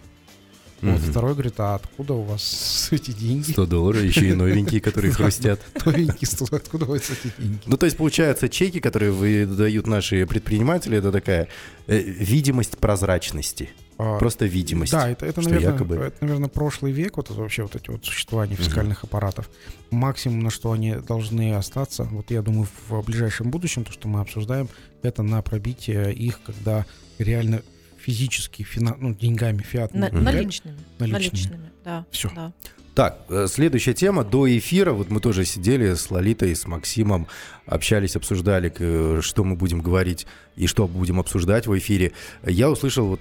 [0.82, 1.12] Вот, Мгм.
[1.12, 3.52] второй говорит, а откуда у вас эти деньги?
[3.52, 5.62] 100 долларов, еще и новенькие, которые хрустят.
[5.86, 7.60] Новенькие 100, откуда у вас эти деньги?
[7.65, 11.47] Ну, то есть, получается, чеки, которые выдают наши предприниматели, это такая
[11.88, 13.69] э, видимость прозрачности.
[13.98, 14.92] А, Просто видимость.
[14.92, 18.06] Да, это, это, наверное, якобы- это, наверное, прошлый век, вот это вообще вот эти вот
[18.06, 19.50] существования фискальных аппаратов.
[19.92, 24.20] Максимум, на что они должны остаться, вот я думаю, в ближайшем будущем, то, что мы
[24.22, 24.68] обсуждаем,
[25.04, 26.86] это на пробитие их, когда
[27.20, 27.62] реально
[28.00, 30.26] физически, фина, ну, деньгами, фиатными На- деньгами.
[30.26, 30.78] Наличными.
[31.00, 31.12] Наличными.
[31.14, 32.06] Наличными, да.
[32.12, 32.30] Всё.
[32.36, 32.52] да.
[32.96, 34.24] Так, э, следующая тема.
[34.24, 37.28] До эфира, вот мы тоже сидели с Лолитой, с Максимом,
[37.66, 42.12] общались, обсуждали, э, что мы будем говорить и что будем обсуждать в эфире.
[42.44, 43.20] Я услышал вот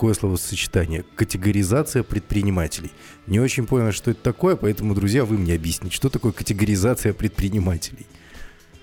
[0.00, 2.90] такое словосочетание– категоризация предпринимателей.
[3.26, 8.06] Не очень понял, что это такое, поэтому, друзья, вы мне объясните, что такое категоризация предпринимателей.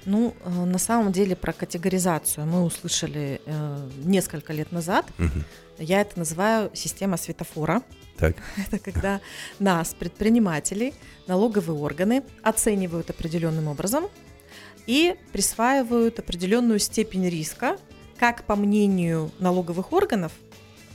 [0.05, 5.07] Ну, э, на самом деле про категоризацию мы услышали э, несколько лет назад.
[5.17, 5.43] Мгм.
[5.79, 7.81] Я это называю система светофора.
[8.17, 8.35] Так.
[8.67, 9.19] Это когда
[9.57, 10.93] нас, предпринимателей,
[11.25, 14.05] налоговые органы оценивают определенным образом
[14.85, 17.77] и присваивают определенную степень риска,
[18.19, 20.31] как по мнению налоговых органов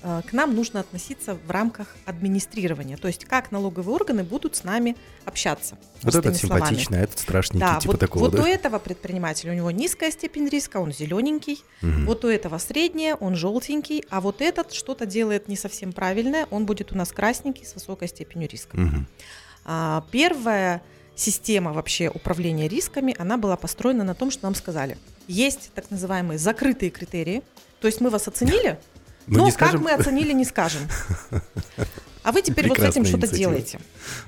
[0.02, 2.96] к нам нужно относиться в рамках администрирования.
[2.96, 5.76] То есть как налоговые органы будут с нами общаться.
[6.02, 6.60] Вот этот словами.
[6.64, 8.42] симпатичный, а этот страшненький, Да, типа вот, такого, вот да?
[8.42, 12.06] у этого предпринимателя у него низкая степень риска, он зелененький, Мгм.
[12.06, 16.66] вот у этого средняя, он желтенький, а вот этот что-то делает не совсем правильное, он
[16.66, 18.76] будет у нас красненький с высокой степенью риска.
[18.76, 19.06] Мгм.
[19.64, 20.82] А, первая
[21.14, 26.38] система вообще управления рисками, она была построена на том, что нам сказали, есть так называемые
[26.38, 27.42] закрытые критерии,
[27.80, 28.78] то есть мы вас оценили,
[29.26, 30.82] Ну, но не как скажем- мы оценили, не скажем.
[32.22, 33.80] А вы теперь вот с этим Прекрасная что-то делаете.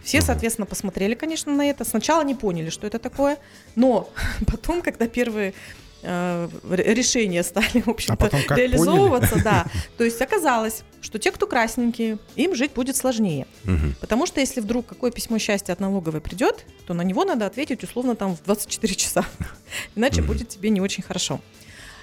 [0.03, 1.85] Все, соответственно, посмотрели, конечно, на это.
[1.85, 3.39] Сначала не поняли, что это такое,
[3.77, 4.11] но
[4.47, 5.55] потом, когда первые
[6.03, 12.19] э, решения стали, в общем-то, как реализовываться, да, то есть оказалось, что те, кто красненькие,
[12.35, 13.47] им жить будет сложнее.
[13.63, 13.95] Мгм.
[14.01, 17.85] Потому что если вдруг какое письмо счастья от налоговой придет, то на него надо ответить
[17.85, 19.25] условно там в 24 часа.
[19.95, 20.33] Иначе Мгм.
[20.33, 21.41] будет тебе не очень хорошо.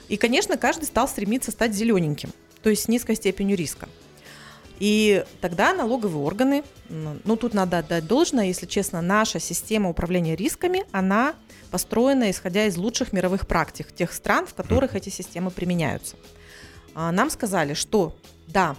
[0.07, 2.31] И, конечно, каждый стал стремиться стать зелененьким,
[2.63, 3.87] то есть с низкой степенью риска.
[4.79, 10.85] И тогда налоговые органы, ну тут надо отдать должное, если честно, наша система управления рисками,
[10.91, 11.35] она
[11.69, 16.15] построена исходя из лучших мировых практик тех стран, в которых эти системы применяются.
[16.95, 18.75] А, Нам сказали, что да,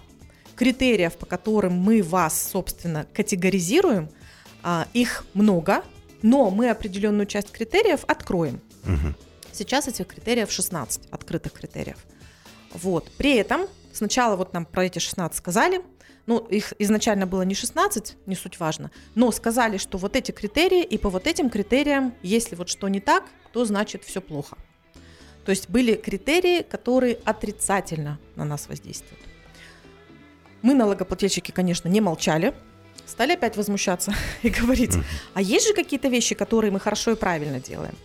[0.56, 4.10] критериев, по которым мы вас, собственно, категоризируем,
[4.62, 5.82] а, их много,
[6.20, 8.60] но мы определенную часть критериев откроем.
[8.84, 9.16] Мгм.
[9.52, 11.98] Сейчас этих критериев 16, открытых критериев.
[12.74, 13.10] Вот.
[13.18, 15.82] При этом сначала вот нам про эти 16 сказали,
[16.26, 20.82] ну, их изначально было не 16, не суть важно, но сказали, что вот эти критерии,
[20.84, 24.56] и по вот этим критериям, если вот что не так, то значит все плохо.
[25.44, 29.20] То есть были критерии, которые отрицательно на нас воздействуют.
[30.62, 32.54] Мы, налогоплательщики, конечно, не молчали,
[33.04, 34.94] стали опять возмущаться и говорить,
[35.34, 37.96] а есть же какие-то вещи, которые мы хорошо и правильно делаем?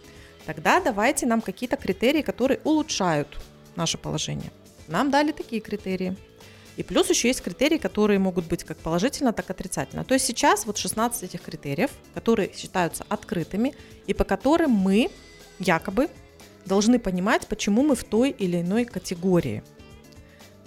[0.47, 3.27] Тогда давайте нам какие-то критерии, которые улучшают
[3.77, 4.51] наше положение.
[4.87, 6.17] Нам дали такие критерии.
[6.75, 10.03] И плюс еще есть критерии, которые могут быть как положительно, так и отрицательно.
[10.03, 13.73] То есть сейчас вот 16 этих критериев, которые считаются открытыми,
[14.05, 15.09] и по которым мы
[15.59, 16.09] якобы
[16.65, 19.63] должны понимать, почему мы в той или иной категории.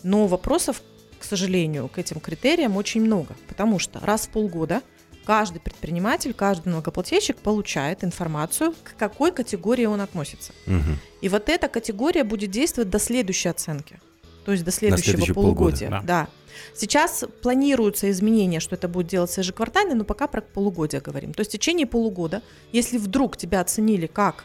[0.03, 0.83] Но вопросов,
[1.21, 4.83] к сожалению, к этим критериям очень много, потому что раз в полгода
[5.31, 10.53] каждый предприниматель, каждый налогоплательщик получает информацию, к какой категории он относится.
[10.67, 10.99] Мгм.
[11.21, 14.01] И вот эта категория будет действовать до следующей оценки.
[14.45, 15.89] То есть до следующего полугодия.
[15.89, 16.05] полгода.
[16.05, 16.29] Да.
[16.75, 21.33] Сейчас планируются изменения, что это будет делаться ежеквартально, но пока про полугодие говорим.
[21.33, 24.45] То есть в течение полугода, если вдруг тебя оценили как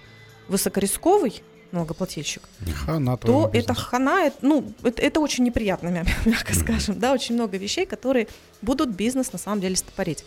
[0.49, 2.43] высокорисковый налогоплательщик,
[2.85, 7.33] Хана то твоему это хана, ну, это, это очень неприятно, мя- мягко скажем, да, очень
[7.33, 8.27] много вещей, которые
[8.61, 10.23] будут бизнес на самом деле стопорить.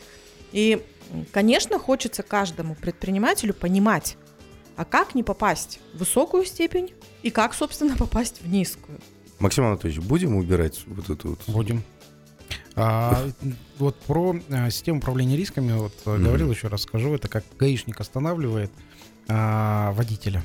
[0.53, 0.85] И,
[1.33, 4.17] конечно, хочется каждому предпринимателю понимать,
[4.77, 9.01] а как не попасть в высокую степень и как, собственно, попасть в низкую.
[9.39, 11.41] Максим Анатольевич, будем убирать вот эту вот...
[11.47, 11.83] Будем.
[12.75, 13.27] А,
[13.79, 16.25] вот про а, систему управления рисками, вот Мгм.
[16.25, 18.71] говорил, еще раз скажу, это как гаишник останавливает
[19.29, 20.45] а, водителя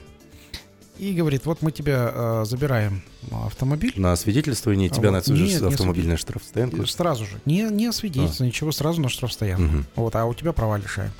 [0.97, 3.01] и говорит, вот мы тебя а, забираем
[3.31, 6.85] а, автомобиль, На свидетельствование А тебя вот на нет, не автомобильная штрафстоянка.
[6.85, 9.63] сразу же, не, не освидетельствовано, ничего, сразу на штрафстоянку.
[9.63, 9.85] Мгм.
[9.95, 11.11] Вот, а у тебя права лишаем.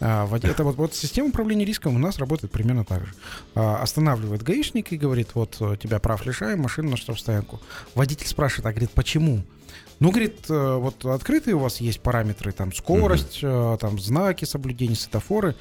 [0.00, 3.14] А, это вот, вот система управления риском у нас работает примерно так же.
[3.54, 7.60] А, останавливает гаишник и говорит, вот э, тебя прав лишаем, машину на штрафстоянку.
[7.94, 9.42] Водитель спрашивает, а говорит, почему?
[10.00, 14.96] Ну, говорит, э, вот открытые у вас есть параметры, там скорость, э, там знаки соблюдения,
[14.96, 15.54] светофоры.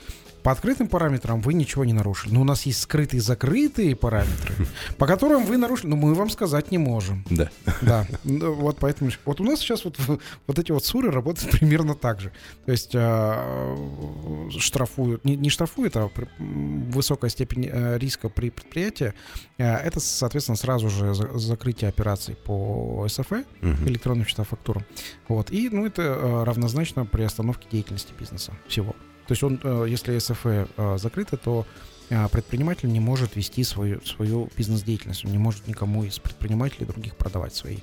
[0.43, 2.33] По открытым параметрам вы ничего не нарушили.
[2.33, 4.53] Но у нас есть скрытые закрытые параметры,
[4.97, 5.87] по которым вы нарушили.
[5.87, 7.25] Но мы вам сказать не можем.
[7.29, 7.49] Да.
[7.81, 9.97] Да, ну, вот поэтому вот у нас сейчас вот,
[10.47, 12.31] вот эти вот суры работают примерно так же.
[12.65, 19.13] То есть а, штрафуют, не, не штрафуют, а при- высокая степень э, риска при предприятии.
[19.57, 23.87] а, Это, соответственно, сразу же за- закрытие операций по СФЭ, Мгм.
[23.87, 24.83] электронным счетам фактурам.
[25.27, 25.51] Вот.
[25.51, 28.95] И, ну, это э, равнозначно при остановке деятельности бизнеса всего.
[29.27, 31.65] То есть он, э, если СФЭ э, закрыто, то
[32.09, 35.25] э, предприниматель не может вести свою, свою бизнес-деятельность.
[35.25, 37.77] Он не может никому из предпринимателей других продавать свои,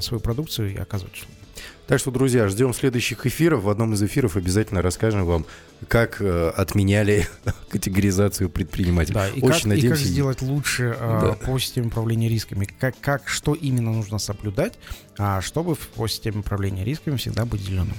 [0.00, 1.40] свою продукцию и оказывать услуги.
[1.86, 3.64] Так что, друзья, ждем следующих эфиров.
[3.64, 5.44] В одном из эфиров обязательно расскажем вам,
[5.88, 7.26] как э, отменяли
[7.70, 9.14] категоризацию предпринимателей.
[9.14, 11.32] Да, и, Очень как, и как надеемся, сделать лучше э, Да.
[11.46, 14.78] по системе управления рисками, как, как, что именно нужно соблюдать,
[15.18, 17.96] а, чтобы по системе управления рисками всегда быть зеленым.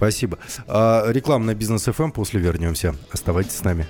[0.00, 0.38] Спасибо.
[0.66, 2.94] А, реклама на бизнес FM после вернемся.
[3.12, 3.86] Оставайтесь с нами.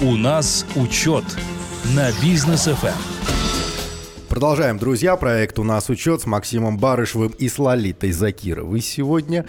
[0.00, 1.24] У нас учет
[1.94, 3.13] на бизнес ФМ.
[4.28, 5.14] Продолжаем, друзья.
[5.16, 9.46] Проект «У нас учет» с Максимом Барышевым и с Лолитой Закировой сегодня.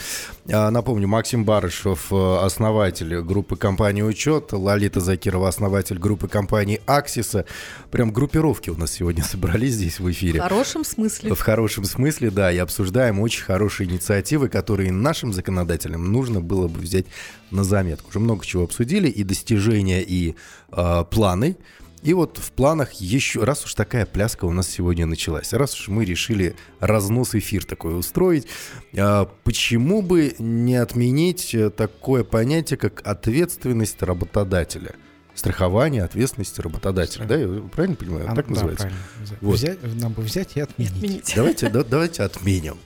[0.51, 7.45] А, Напомню, Максим Барышев, э, основатель группы компании «Учет», Лолита Закирова, основатель группы компании «Аксиса».
[7.89, 10.39] Прям группировки у нас сегодня собрались здесь в В эфире.
[10.39, 11.33] хорошем смысле.
[11.33, 16.79] В хорошем смысле, да, и обсуждаем очень хорошие инициативы, которые нашим законодателям нужно было бы
[16.79, 17.05] взять
[17.49, 18.09] на заметку.
[18.09, 20.35] Уже много чего обсудили, и достижения, и
[20.71, 21.57] э, планы.
[22.05, 25.87] И вот в планах еще, раз уж такая пляска у нас сегодня началась, раз уж
[25.87, 28.45] мы решили разнос эфир такой устроить,
[28.93, 34.93] э, почему бы не отменить э, такое понятие, как ответственность работодателя?
[35.33, 38.31] Страхование ответственности работодателя, да, я правильно понимаю?
[38.31, 38.83] А, так да, называется?
[38.83, 39.03] правильно.
[39.41, 39.55] Вот.
[39.55, 40.93] взять- нам бы взять и отменить.
[40.93, 41.33] Отмените.
[41.35, 42.77] Давайте, да- давайте отменим.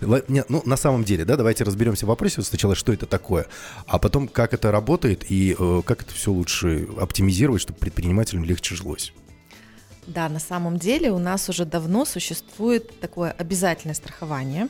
[0.00, 3.06] Ла- не, Ну, на самом деле, да, давайте разберемся в вопросе вот сначала, что это
[3.06, 3.46] такое,
[3.86, 8.74] а потом, как это работает и э, как это все лучше оптимизировать, чтобы предпринимателям легче
[8.74, 9.12] жилось.
[10.06, 14.68] Да, на самом деле у нас уже давно существует такое обязательное страхование.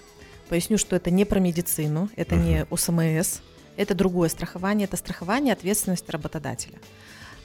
[0.49, 3.41] Поясню, что это не про медицину, это не ОСМС,
[3.77, 6.79] это другое страхование, это страхование ответственности работодателя.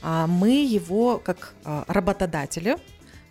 [0.01, 2.77] А Мы его, как а, работодатели,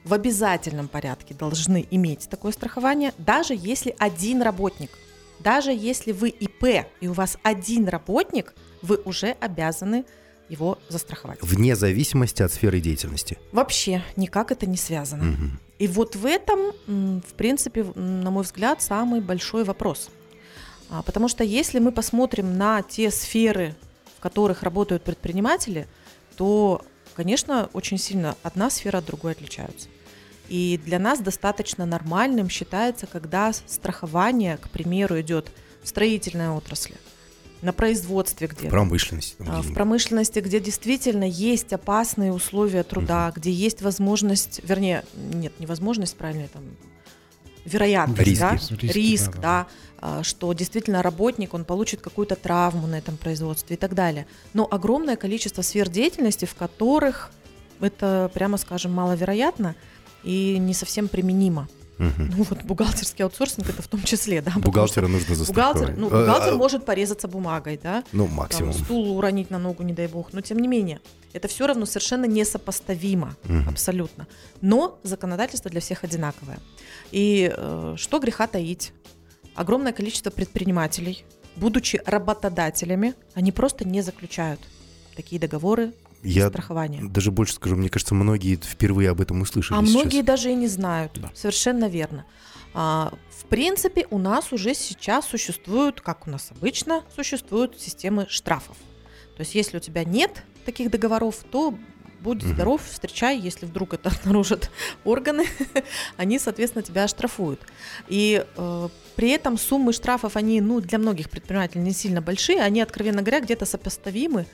[0.04, 4.90] в обязательном порядке должны иметь такое страхование, даже если один работник.
[5.38, 10.04] Даже если вы ИП и у вас один работник, вы уже обязаны
[10.48, 11.38] его застраховать.
[11.42, 13.38] Вне зависимости от сферы деятельности.
[13.52, 15.24] Вообще никак это не связано.
[15.24, 15.60] Мгм.
[15.78, 20.10] И вот в этом, в принципе, на мой взгляд, самый большой вопрос.
[20.90, 23.74] А, Потому что если мы посмотрим на те сферы,
[24.18, 25.88] в которых работают предприниматели,
[26.36, 26.82] то,
[27.14, 29.88] конечно, очень сильно одна сфера от другой отличаются.
[30.48, 35.50] И для нас достаточно нормальным считается, когда страхование, к примеру, идет
[35.82, 36.96] в строительной отрасли,
[37.62, 38.68] на производстве где-то.
[38.68, 39.36] Промышленность.
[39.38, 45.52] там А, В промышленности, где действительно есть опасные условия труда, где есть возможность, вернее, нет,
[45.60, 46.64] невозможность, правильно, там,
[47.64, 48.40] вероятность, Риски.
[48.40, 49.66] да, Риски, риск, да, да, да,
[49.98, 54.26] а, что действительно работник, он получит какую-то травму на этом производстве и так далее.
[54.52, 57.30] Но огромное количество сфер деятельности, в которых
[57.80, 59.74] это, прямо скажем, маловероятно
[60.24, 61.68] и не совсем применимо.
[62.18, 64.52] Ну вот бухгалтерский аутсорсинг это в том числе, да.
[64.56, 65.76] Бухгалтера что нужно застраховать.
[65.94, 68.72] Бухгалтер, ну, А, бухгалтер а, может порезаться бумагой, да, Ну, там, максимум.
[68.72, 70.32] стул уронить на ногу, не дай бог.
[70.32, 71.00] Но тем не менее,
[71.32, 73.68] это все равно совершенно несопоставимо, Мгм.
[73.68, 74.26] абсолютно.
[74.60, 76.58] Но законодательство для всех одинаковое.
[77.10, 78.92] И э, что греха таить?
[79.54, 81.24] Огромное количество предпринимателей,
[81.56, 84.60] будучи работодателями, они просто не заключают
[85.14, 87.00] такие договоры Я страхования.
[87.02, 89.94] даже больше скажу, мне кажется, многие впервые об этом услышали А сейчас.
[89.94, 91.12] многие даже и не знают.
[91.20, 91.30] Да.
[91.34, 92.24] Совершенно верно.
[92.74, 98.76] А, в принципе, у нас уже сейчас существуют, как у нас обычно, существуют системы штрафов.
[99.36, 101.74] То есть, если у тебя нет таких договоров, то
[102.20, 102.54] будь Мгм.
[102.54, 104.70] здоров, встречай, если вдруг это обнаружат
[105.04, 105.44] органы,
[106.16, 107.60] они, соответственно, тебя оштрафуют.
[108.08, 112.80] И э, при этом суммы штрафов, они, ну, для многих предпринимателей не сильно большие, они,
[112.80, 114.46] откровенно говоря, где-то сопоставимы,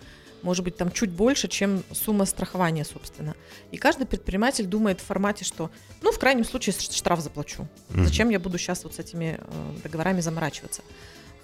[0.42, 3.34] может быть, там чуть больше, чем сумма страхования, собственно.
[3.70, 5.70] И каждый предприниматель думает в формате, что,
[6.02, 7.66] ну, в крайнем случае, штраф заплачу.
[7.90, 10.82] Зачем я буду сейчас вот с этими э, договорами заморачиваться?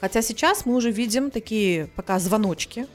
[0.00, 2.86] Хотя сейчас мы уже видим такие пока звоночки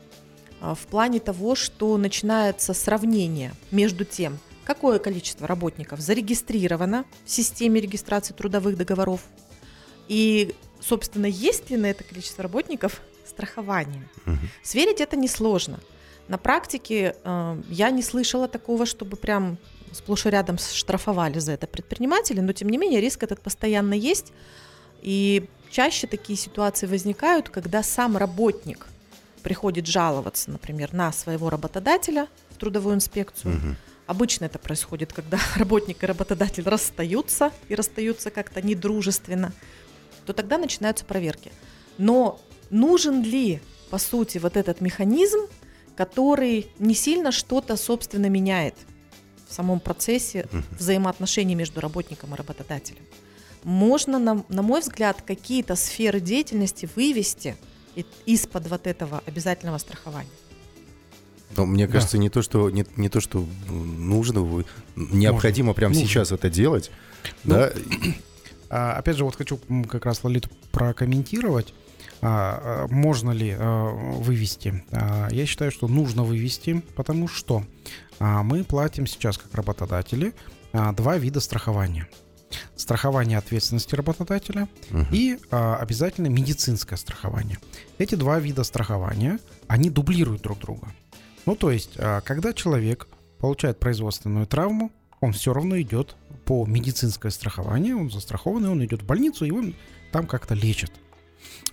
[0.62, 7.82] а, в плане того, что начинается сравнение между тем, какое количество работников зарегистрировано в системе
[7.82, 9.22] регистрации трудовых договоров,
[10.08, 14.08] и, собственно, есть ли на это количество работников страхование.
[14.26, 14.50] Мгм.
[14.64, 15.80] Сверить это несложно.
[16.28, 19.58] На практике э, я не слышала такого, чтобы прям
[19.92, 24.32] сплошь и рядом штрафовали за это предприниматели, но тем не менее риск этот постоянно есть.
[25.02, 28.88] И чаще такие ситуации возникают, когда сам работник
[29.44, 33.56] приходит жаловаться, например, на своего работодателя в трудовую инспекцию.
[33.56, 33.78] Мгм.
[34.06, 39.54] Обычно это происходит, когда работник и работодатель расстаются и расстаются как-то недружественно,
[40.26, 41.52] то тогда начинаются проверки.
[41.98, 42.40] Но
[42.70, 45.40] нужен ли, по сути, вот этот механизм,
[45.96, 48.76] который не сильно что-то, собственно, меняет
[49.48, 53.04] в самом процессе взаимоотношений между работником и работодателем?
[53.64, 57.58] Можно, на, на мой взгляд, какие-то сферы деятельности вывести
[58.26, 60.30] из-под вот этого обязательного страхования.
[61.58, 61.94] Но мне Да.
[61.94, 64.64] кажется, не то, что не, не то, что нужно,
[64.96, 66.08] необходимо прямо Нужно.
[66.08, 66.92] сейчас это делать.
[67.44, 67.74] Ну, да,
[68.72, 71.74] А, опять же, вот хочу как раз Лолиту прокомментировать.
[72.22, 74.84] А, а, можно ли а, вывести?
[75.32, 77.64] Я считаю, что нужно вывести, потому что
[78.20, 80.34] мы платим сейчас как работодатели
[80.74, 82.08] два вида страхования.
[82.76, 85.08] Страхование ответственности работодателя Мгм.
[85.12, 87.60] и а, обязательно медицинское страхование.
[88.00, 90.88] Эти два вида страхования, они дублируют друг друга.
[91.46, 93.08] Ну, то есть, а, когда человек
[93.40, 99.06] получает производственную травму, он все равно идет по медицинское страхование, он застрахованный, он идет в
[99.06, 99.76] больницу, и он
[100.12, 100.92] там как-то лечат.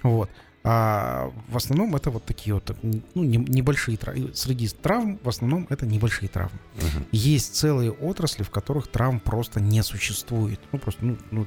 [0.03, 0.31] Вот.
[0.69, 4.35] А в основном это вот такие вот ну, не- небольшие травмы.
[4.35, 6.59] Среди травм в основном это небольшие травмы.
[6.75, 7.07] Мгм.
[7.13, 10.59] Есть целые отрасли, в которых травм просто не существует.
[10.73, 11.47] Ну, просто ну, ну,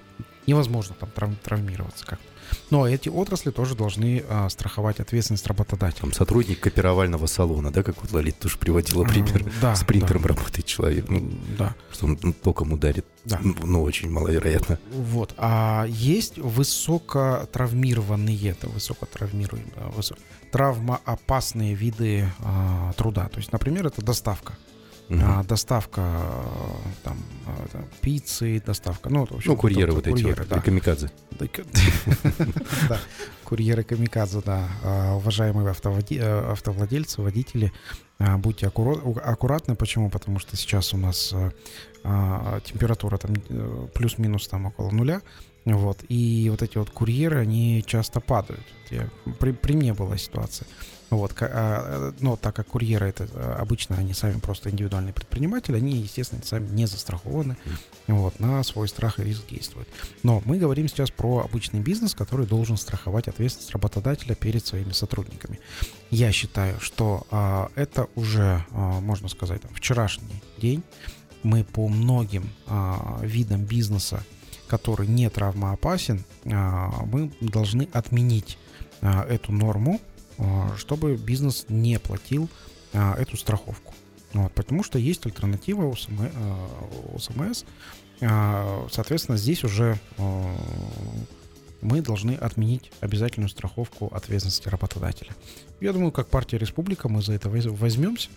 [0.49, 2.25] невозможно там трав- травмироваться как-то.
[2.71, 6.01] Но эти отрасли тоже должны а, страховать ответственность работодателя.
[6.01, 9.43] Там сотрудник копировального салона, да, как вот Лолита тоже приводила пример.
[9.45, 10.29] А, Да, С принтером да.
[10.29, 11.07] работает человек.
[11.09, 13.05] Ну, Да, что он ну, током ударит.
[13.23, 13.39] да.
[13.43, 14.79] Ну, ну, очень маловероятно.
[14.91, 15.35] Вот.
[15.37, 20.17] А есть высокотравмированные, это высокотравмируемые, да, высо-
[20.51, 23.27] травмоопасные виды а, труда.
[23.29, 24.57] То есть, например, это доставка.
[25.09, 25.23] Мгм.
[25.25, 26.01] А, доставка
[27.03, 27.17] там
[27.47, 30.61] а, там, пиццы, доставка, ну, в общем, Ну, курьеры вот эти курьеры, вот, да.
[30.61, 31.09] камикадзе.
[33.43, 34.69] Курьеры камикадзе, да.
[34.83, 37.73] А, Уважаемые э, автовладельцы, водители,
[38.19, 39.75] а, будьте аккуратны.
[39.75, 40.11] Почему?
[40.11, 41.33] Потому что сейчас у нас
[42.03, 45.21] а, температура там э, плюс-минус там около нуля.
[45.75, 46.03] Вот.
[46.09, 48.65] И вот эти вот курьеры, они часто падают.
[48.89, 50.67] Я- При, при мне была ситуация.
[51.11, 55.97] Вот, а, но так как курьеры это а, обычно они сами просто индивидуальные предприниматели, они,
[55.97, 57.57] естественно, сами не застрахованы,
[58.07, 59.87] вот, на свой страх и риск действуют.
[60.21, 65.59] Но мы говорим сейчас про обычный бизнес, который должен страховать ответственность работодателя перед своими сотрудниками.
[66.11, 70.83] Я считаю, что а, это уже, а, можно сказать, там, вчерашний день.
[71.41, 74.23] Мы по многим а, видам бизнеса,
[74.69, 78.57] который не травмоопасен, а, мы должны отменить
[79.01, 79.99] а, эту норму,
[80.37, 82.49] а, чтобы бизнес не платил
[82.91, 83.93] эту страховку.
[84.33, 87.19] Вот, потому что есть альтернатива у
[88.89, 89.99] Соответственно, здесь уже
[91.81, 95.31] мы должны отменить обязательную страховку ответственности работодателя.
[95.79, 98.29] Я думаю, как партия Республика мы за это воз- возьмемся.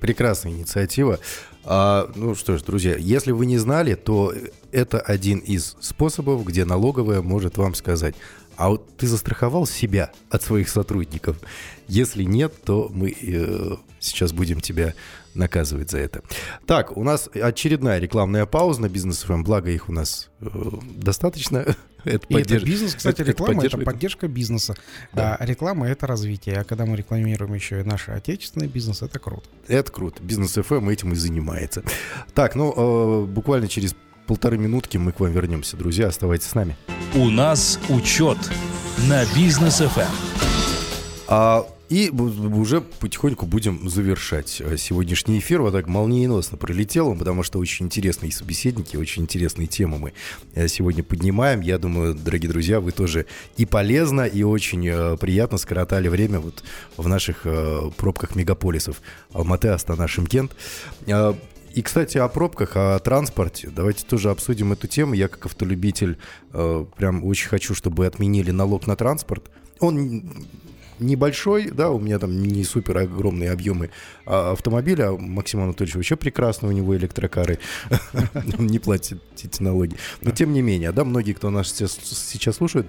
[0.00, 1.20] Прекрасная инициатива.
[1.64, 4.32] А, ну что ж, друзья, если вы не знали, то
[4.72, 8.14] это один из способов, где налоговая может вам сказать,
[8.56, 11.38] а вот ты застраховал себя от своих сотрудников?
[11.86, 14.94] Если нет, то мы э, сейчас будем тебя
[15.34, 16.22] наказывать за это.
[16.66, 20.48] Так, у нас очередная рекламная пауза на бизнес ФМ, благо их у нас э,
[20.96, 21.64] достаточно.
[22.04, 22.62] Это, и поддерж...
[22.62, 24.74] это бизнес, кстати, это, реклама это, это поддержка бизнеса.
[25.12, 25.36] Да.
[25.36, 26.56] А реклама это развитие.
[26.56, 29.46] А когда мы рекламируем еще и наш отечественный бизнес, это круто.
[29.68, 30.22] Это круто.
[30.22, 31.82] Бизнес ФМ этим и занимается.
[32.32, 33.94] Так, ну э, буквально через
[34.26, 36.06] полторы минутки мы к вам вернемся, друзья.
[36.06, 36.74] Оставайтесь с нами.
[37.14, 38.38] У нас учет
[39.08, 40.00] на бизнес ФМ.
[41.28, 45.60] А и уже потихоньку будем завершать э, сегодняшний эфир.
[45.60, 50.12] Вот так молниеносно пролетел он, потому что очень интересные собеседники, очень интересные темы мы
[50.54, 51.60] э, сегодня поднимаем.
[51.60, 53.26] Я думаю, дорогие друзья, вы тоже
[53.56, 56.62] и полезно, и очень э, приятно скоротали время вот
[56.96, 57.44] в наших
[57.96, 60.52] пробках мегаполисов Алматы, Астана, Шимкент.
[61.74, 63.68] И, кстати, о пробках, о транспорте.
[63.68, 65.14] Давайте тоже обсудим эту тему.
[65.14, 66.18] Я, как автолюбитель,
[66.52, 69.50] прям очень хочу, чтобы отменили налог на транспорт.
[69.78, 70.22] Он
[71.00, 73.90] небольшой, да, у меня там не супер огромные объемы
[74.26, 75.12] а автомобиля.
[75.12, 77.58] Максим Анатольевич вообще прекрасно, у него электрокары,
[78.58, 79.96] он не платит эти налоги.
[80.22, 82.86] Но тем не менее, да, многие, кто нас сейчас слушает,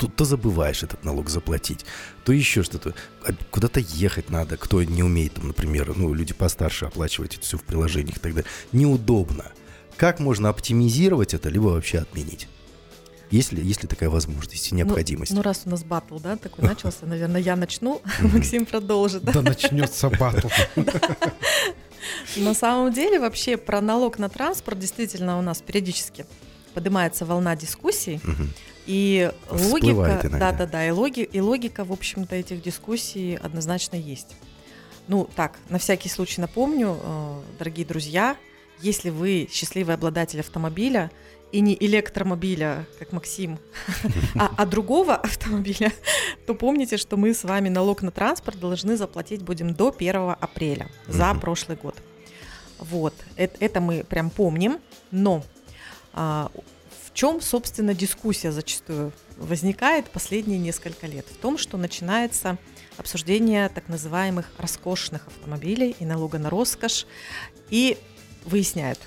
[0.00, 1.84] тут то забываешь этот налог заплатить,
[2.24, 2.94] то еще что-то.
[3.22, 7.58] А куда-то ехать надо, кто не умеет, там, например, ну, люди постарше оплачивать это все
[7.58, 8.42] в приложениях тогда.
[8.72, 9.44] Неудобно.
[9.96, 12.48] Как можно оптимизировать это, либо вообще отменить?
[13.30, 15.30] Есть ли, есть ли такая возможность и необходимость?
[15.30, 19.22] Ну, ну, раз у нас батл, да, такой начался, наверное, я начну, Максим продолжит.
[19.22, 20.48] Да начнется батл.
[22.36, 26.26] На самом деле, вообще, про налог на транспорт действительно у нас периодически
[26.74, 28.20] поднимается волна дискуссий.
[28.86, 34.34] И логика, да, да, да, и, логи, и логика, в общем-то, этих дискуссий однозначно есть.
[35.06, 38.36] Ну, так, на всякий случай напомню, э, дорогие друзья,
[38.80, 41.10] если вы счастливый обладатель автомобиля,
[41.52, 43.58] и не электромобиля, как Максим,
[44.34, 45.92] а, а другого автомобиля,
[46.46, 50.88] то помните, что мы с вами налог на транспорт должны заплатить будем до 1 апреля
[51.06, 51.96] за прошлый год.
[52.78, 54.78] Вот, это, это мы прям помним,
[55.10, 55.42] но
[56.12, 56.50] а,
[57.10, 61.26] в чем, собственно, дискуссия зачастую возникает последние несколько лет?
[61.26, 62.56] В том, что начинается
[62.96, 67.06] обсуждение так называемых роскошных автомобилей и налога на роскошь,
[67.68, 67.98] и
[68.44, 68.98] выясняют,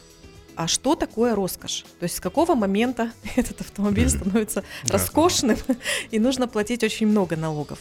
[0.56, 1.86] а что такое роскошь?
[2.00, 5.58] То есть с какого момента этот автомобиль становится роскошным
[6.12, 7.80] и нужно платить очень много налогов?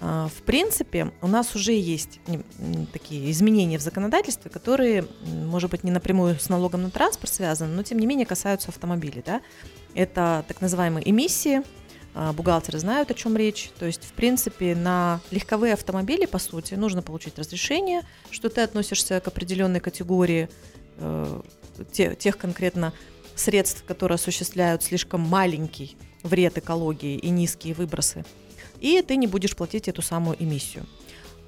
[0.00, 2.20] А, в принципе, у нас уже есть
[2.92, 7.82] такие изменения в законодательстве, которые, может быть, не напрямую с налогом на транспорт связаны, но
[7.82, 9.22] тем не менее касаются автомобилей.
[9.24, 9.40] Да?
[9.94, 11.62] Это так называемые эмиссии,
[12.14, 13.70] а, бухгалтеры знают, о чем речь.
[13.78, 19.20] То есть, в принципе, на легковые автомобили, по сути, нужно получить разрешение, что ты относишься
[19.20, 20.48] к определенной категории
[20.98, 21.40] э,
[21.92, 22.92] те, тех конкретно
[23.34, 28.24] средств, которые осуществляют слишком маленький вред экологии и низкие выбросы,
[28.80, 30.86] и ты не будешь платить эту самую эмиссию.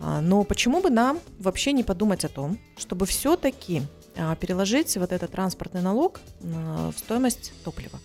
[0.01, 3.83] А, но почему бы нам вообще не подумать о том, чтобы все-таки
[4.17, 7.99] а, переложить вот этот транспортный налог в стоимость топлива?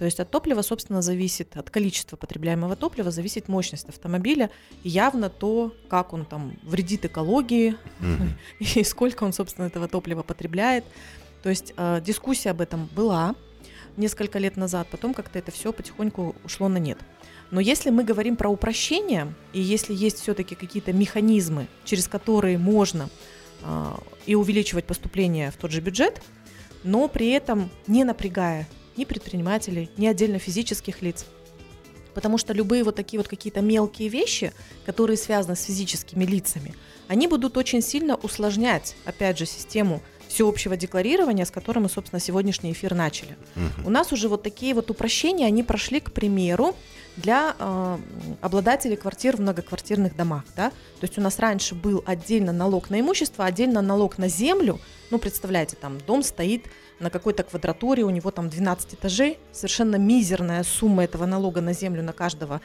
[0.00, 4.48] То есть от топлива, собственно, зависит, от количества потребляемого топлива зависит мощность автомобиля
[4.82, 8.30] и явно то, как он там вредит экологии mm-hmm.
[8.80, 10.86] и сколько он, собственно, этого топлива потребляет.
[11.42, 13.34] То есть э, дискуссия об этом была
[13.96, 16.98] несколько лет назад, потом как-то это все потихоньку ушло на нет.
[17.50, 23.08] Но если мы говорим про упрощение, и если есть все-таки какие-то механизмы, через которые можно
[23.62, 23.92] э,
[24.26, 26.22] и увеличивать поступление в тот же бюджет,
[26.84, 31.26] но при этом не напрягая ни предпринимателей, ни отдельно физических лиц,
[32.14, 34.52] Потому что любые вот такие вот какие-то мелкие вещи,
[34.84, 36.74] которые связаны с физическими лицами,
[37.08, 42.72] они будут очень сильно усложнять, опять же, систему всеобщего декларирования, с которым мы, собственно, сегодняшний
[42.72, 43.36] эфир начали.
[43.56, 43.88] Угу.
[43.88, 46.74] У нас уже вот такие вот упрощения, они прошли, к примеру,
[47.16, 47.98] для э,
[48.40, 50.44] обладателей квартир в многоквартирных домах.
[50.56, 50.70] Да?
[50.70, 54.78] То есть у нас раньше был отдельно налог на имущество, отдельно налог на землю.
[55.10, 56.66] Ну, представляете, там дом стоит
[57.00, 62.04] на какой-то квадратуре, у него там 12 этажей, совершенно мизерная сумма этого налога на землю
[62.04, 62.60] на каждого,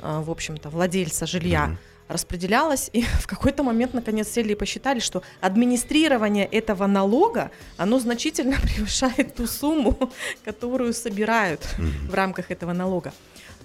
[0.00, 1.66] э, в общем-то, владельца жилья.
[1.70, 7.98] Mm-hmm распределялось, и в какой-то момент, наконец, сели и посчитали, что администрирование этого налога, оно
[7.98, 10.10] значительно превышает ту сумму,
[10.44, 13.12] которую собирают в рамках этого налога.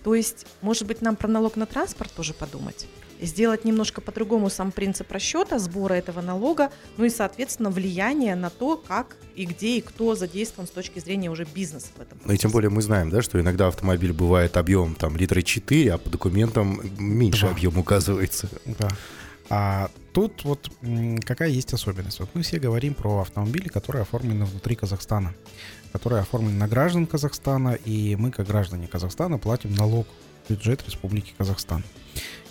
[0.04, 2.88] То есть, может быть, нам про налог на транспорт тоже подумать?
[3.22, 8.78] Сделать немножко по-другому сам принцип расчета, сбора этого налога, ну и, соответственно, влияние на то,
[8.78, 12.18] как и где и кто задействован с точки зрения уже бизнеса в этом.
[12.24, 15.94] Ну и тем более мы знаем, да, что иногда автомобиль бывает объем там литра 4,
[15.94, 17.52] а по документам меньше да.
[17.52, 18.50] объем указывается.
[18.66, 18.90] Да.
[19.50, 20.72] А тут вот
[21.24, 22.20] какая есть особенность.
[22.20, 25.36] Вот мы все говорим про автомобили, которые оформлены внутри Казахстана,
[25.92, 30.08] которые оформлены на граждан Казахстана, и мы, как граждане Казахстана, платим налог
[30.46, 31.84] в бюджет Республики Казахстан.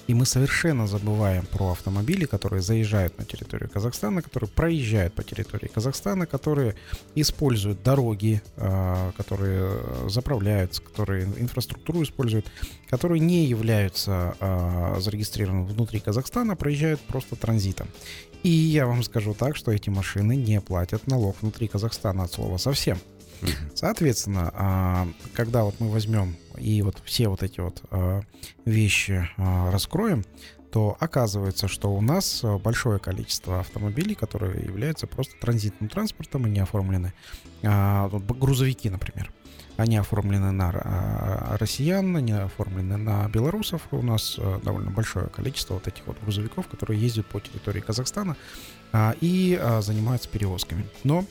[0.06, 5.68] И мы совершенно забываем про автомобили, которые заезжают на территорию Казахстана, которые проезжают по территории
[5.68, 6.74] Казахстана, которые
[7.14, 12.46] используют дороги, а, которые заправляются, которые инфраструктуру используют,
[12.90, 17.88] которые не являются а, зарегистрированы внутри Казахстана, а проезжают просто транзитом.
[18.42, 22.58] И я вам скажу так, что эти машины не платят налог внутри Казахстана от слова
[22.58, 22.98] совсем.
[23.74, 28.22] Соответственно, а, когда вот мы возьмем и вот все вот эти вот а,
[28.64, 30.24] вещи а, раскроем,
[30.70, 36.58] то оказывается, что у нас большое количество автомобилей, которые являются просто транзитным транспортом и не
[36.58, 37.12] оформлены.
[37.62, 39.32] Грузовики, например.
[39.76, 40.72] Они оформлены на
[41.60, 43.82] россиян, они оформлены на белорусов.
[43.92, 48.36] У нас довольно большое количество вот этих вот грузовиков, которые ездят по территории Казахстана
[49.20, 50.86] и занимаются перевозками.
[51.04, 51.24] Но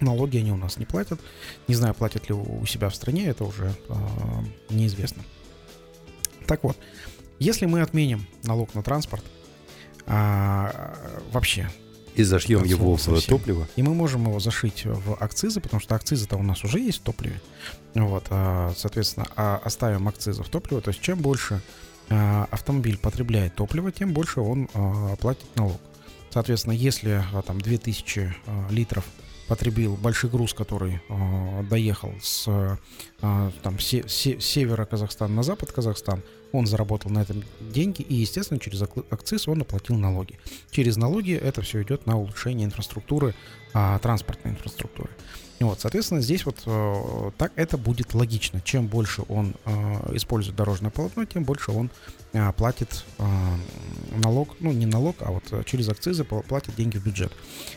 [0.00, 1.20] Налоги они у нас не платят.
[1.66, 3.94] Не знаю, платят ли у себя в стране, это уже э,
[4.70, 5.22] неизвестно.
[6.46, 6.76] Так вот,
[7.38, 9.24] если мы отменим налог на транспорт,
[10.06, 10.94] а,
[11.32, 11.70] вообще.
[12.14, 13.68] И зашьем его в совсем, топливо.
[13.76, 17.02] И мы можем его зашить в акцизы, потому что акцизы-то у нас уже есть в
[17.02, 17.40] топливе.
[17.94, 20.80] Вот, а, соответственно, а оставим акцизы в топливо.
[20.80, 21.62] То есть чем больше
[22.08, 25.80] а, автомобиль потребляет топливо, тем больше он а, платит налог.
[26.30, 29.04] Соответственно, если а, там 2000 а, литров
[29.48, 35.72] потребил большой груз, который э, доехал с э, там, се, се, севера Казахстана на запад
[35.72, 36.22] Казахстан,
[36.52, 40.38] он заработал на этом деньги, и, естественно, через акциз он оплатил налоги.
[40.70, 43.34] Через налоги это все идет на улучшение инфраструктуры,
[43.74, 45.10] э, транспортной инфраструктуры.
[45.60, 48.60] Вот, соответственно, здесь вот э, так это будет логично.
[48.60, 49.70] Чем больше он э,
[50.14, 51.90] использует дорожное полотно, тем больше он
[52.56, 53.24] платит э,
[54.16, 57.32] налог, ну не налог, а вот через акцизы платит деньги в бюджет.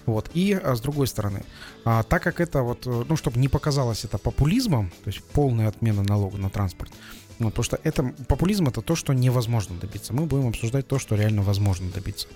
[0.06, 0.30] Вот.
[0.34, 1.44] И э, с другой стороны,
[1.84, 6.04] так как это вот, э, ну чтобы не показалось это популизмом, то есть полная отмена
[6.04, 6.92] налога на транспорт,
[7.40, 10.14] ну, потому что это популизм это то, что невозможно добиться.
[10.14, 12.28] Мы будем обсуждать то, что реально возможно добиться.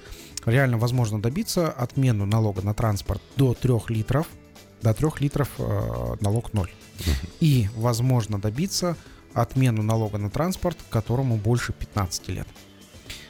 [0.45, 4.28] Реально возможно добиться отмену налога на транспорт до 3 литров
[4.82, 6.72] до 3 литров э, налог 0.
[7.39, 8.95] И возможно добиться
[9.36, 12.47] отмену налога на транспорт, которому больше 15 лет.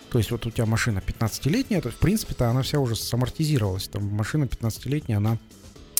[0.10, 3.90] То есть вот у тебя машина 15-летняя, то в принципе-то она вся уже самортизировалась.
[3.90, 5.38] Там машина 15-летняя, она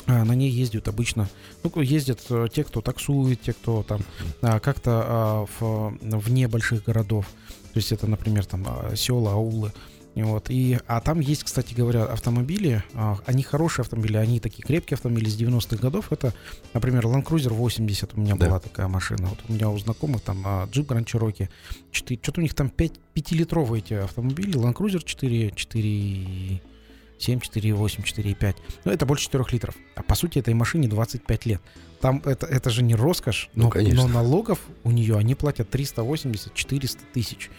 [0.06, 1.28] э, на ней ездят обычно,
[1.64, 4.02] ну, ездят э, те, кто таксует, те, кто там
[4.42, 7.26] а, как-то а, в, вне больших городов.
[7.74, 9.74] То есть это, например, там села, аулы.
[10.16, 10.50] Вот.
[10.50, 12.84] И, а там есть, кстати говоря, автомобили.
[12.94, 16.12] А, они хорошие автомобили, они такие крепкие автомобили из 90-х годов.
[16.12, 16.34] Это,
[16.74, 18.48] например, Land Cruiser 80 у меня да.
[18.48, 19.28] была такая машина.
[19.28, 21.50] Вот у меня у знакомых там а, Jeep Grand Cherokee.
[21.92, 24.58] 4, что-то у них там 5, 5-литровые эти автомобили.
[24.58, 26.62] Land Cruiser 4, 4
[27.18, 28.58] 7, 4, 8, 4, 5.
[28.86, 29.76] Ну, это больше 4 литров.
[29.96, 31.62] А по сути, этой машине 25 лет.
[32.02, 35.74] Там это, это же не роскошь, ну, но, ну, но налогов у нее они платят
[35.74, 37.50] 380-400 тысяч.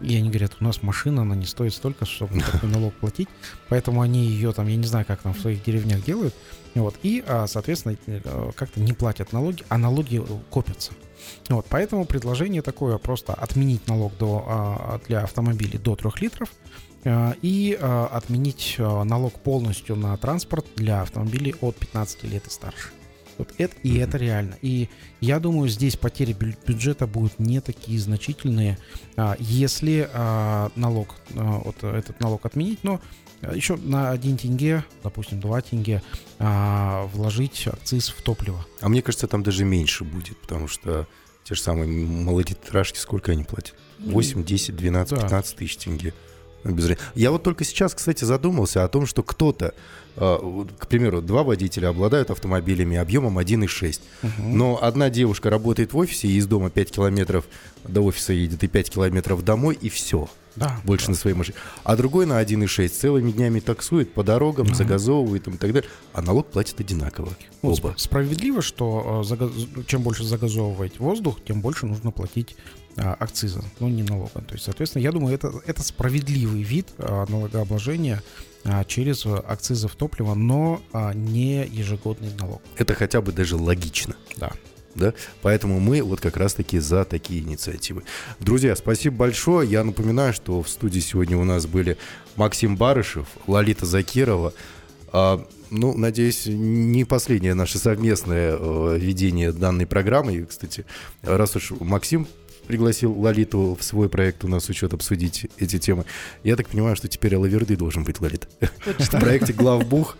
[0.00, 3.28] И они говорят, у нас машина, она не стоит столько, чтобы такой налог платить.
[3.68, 6.34] Поэтому они ее там, я не знаю, как там в своих деревнях делают.
[6.74, 6.94] Вот.
[7.02, 10.92] И, а, соответственно, э, как-то не платят налоги, а налоги копятся.
[11.48, 16.50] Вот, поэтому предложение такое просто отменить налог до, а, для автомобилей до 3 литров
[17.04, 22.90] а, и отменить налог полностью на транспорт для автомобилей от 15 лет и старше.
[23.38, 24.56] Вот это, и это реально.
[24.62, 24.88] И
[25.20, 26.32] я думаю, здесь потери
[26.66, 28.78] бюджета будут не такие значительные,
[29.16, 33.00] а, если а, налог, а, вот этот налог отменить, но
[33.52, 36.02] еще на 1 тенге, допустим, 2 тенге
[36.38, 38.64] вложить акциз в топливо.
[38.80, 41.06] А мне кажется, там даже меньше будет, потому что
[41.44, 43.74] те же самые малолитражки, сколько они платят?
[43.98, 45.22] 8, 10, 12, да.
[45.22, 46.14] 15 тысяч тенге.
[47.14, 49.74] Я вот только сейчас, кстати, задумался о том, что кто-то
[50.16, 54.00] Э, к примеру, два водителя обладают автомобилями объемом 1,6.
[54.22, 54.30] Угу.
[54.38, 57.44] Но одна девушка работает в офисе и из дома 5 километров
[57.84, 60.28] до офиса едет и 5 километров домой, и все.
[60.56, 61.12] Да, больше да.
[61.12, 61.58] на своей машине.
[61.84, 64.74] А другой на 1,6 целыми днями таксует по дорогам, угу.
[64.74, 65.90] загазовывает и так далее.
[66.14, 67.28] А налог платит одинаково.
[67.60, 67.94] Вот, Оба.
[67.98, 72.56] Справедливо, что э, чем больше загазовывать воздух, тем больше нужно платить
[72.96, 74.40] акциза, но не налога.
[74.40, 78.22] То есть, соответственно, я думаю, это, это справедливый вид а, налогообложения
[78.64, 80.80] а, через акцизы в топливо, но
[81.14, 82.62] не ежегодный налог.
[82.76, 84.16] Это хотя бы даже логично.
[84.36, 84.52] Да.
[84.94, 85.12] Да?
[85.42, 88.02] Поэтому мы вот как раз-таки за такие инициативы.
[88.40, 89.70] Друзья, спасибо большое.
[89.70, 91.98] Я напоминаю, что в студии сегодня у нас были
[92.34, 94.54] Максим Барышев, Лолита Закирова.
[95.12, 100.36] А, ну, надеюсь, не последнее наше совместное э, ведение данной программы.
[100.36, 100.86] И, кстати,
[101.22, 102.26] раз уж Максим
[102.66, 106.04] пригласил Лолиту в свой проект у нас учет обсудить эти темы.
[106.42, 108.48] Я так понимаю, что теперь Алаверды должен быть Лолит.
[108.84, 110.16] В проекте Главбух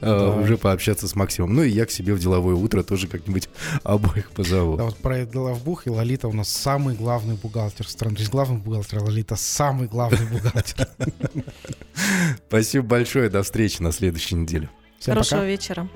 [0.00, 1.54] э, уже пообщаться с Максимом.
[1.54, 3.48] Ну и я к себе в деловое утро тоже как-нибудь
[3.82, 4.76] обоих позову.
[4.76, 8.16] Да, вот проект Главбух и Лолита у нас самый главный бухгалтер страны.
[8.16, 10.88] То есть главный бухгалтер, а Лолита самый главный бухгалтер.
[12.48, 13.28] Спасибо большое.
[13.30, 14.70] До встречи на следующей неделе.
[14.98, 15.48] Всем Хорошего пока.
[15.48, 15.88] вечера.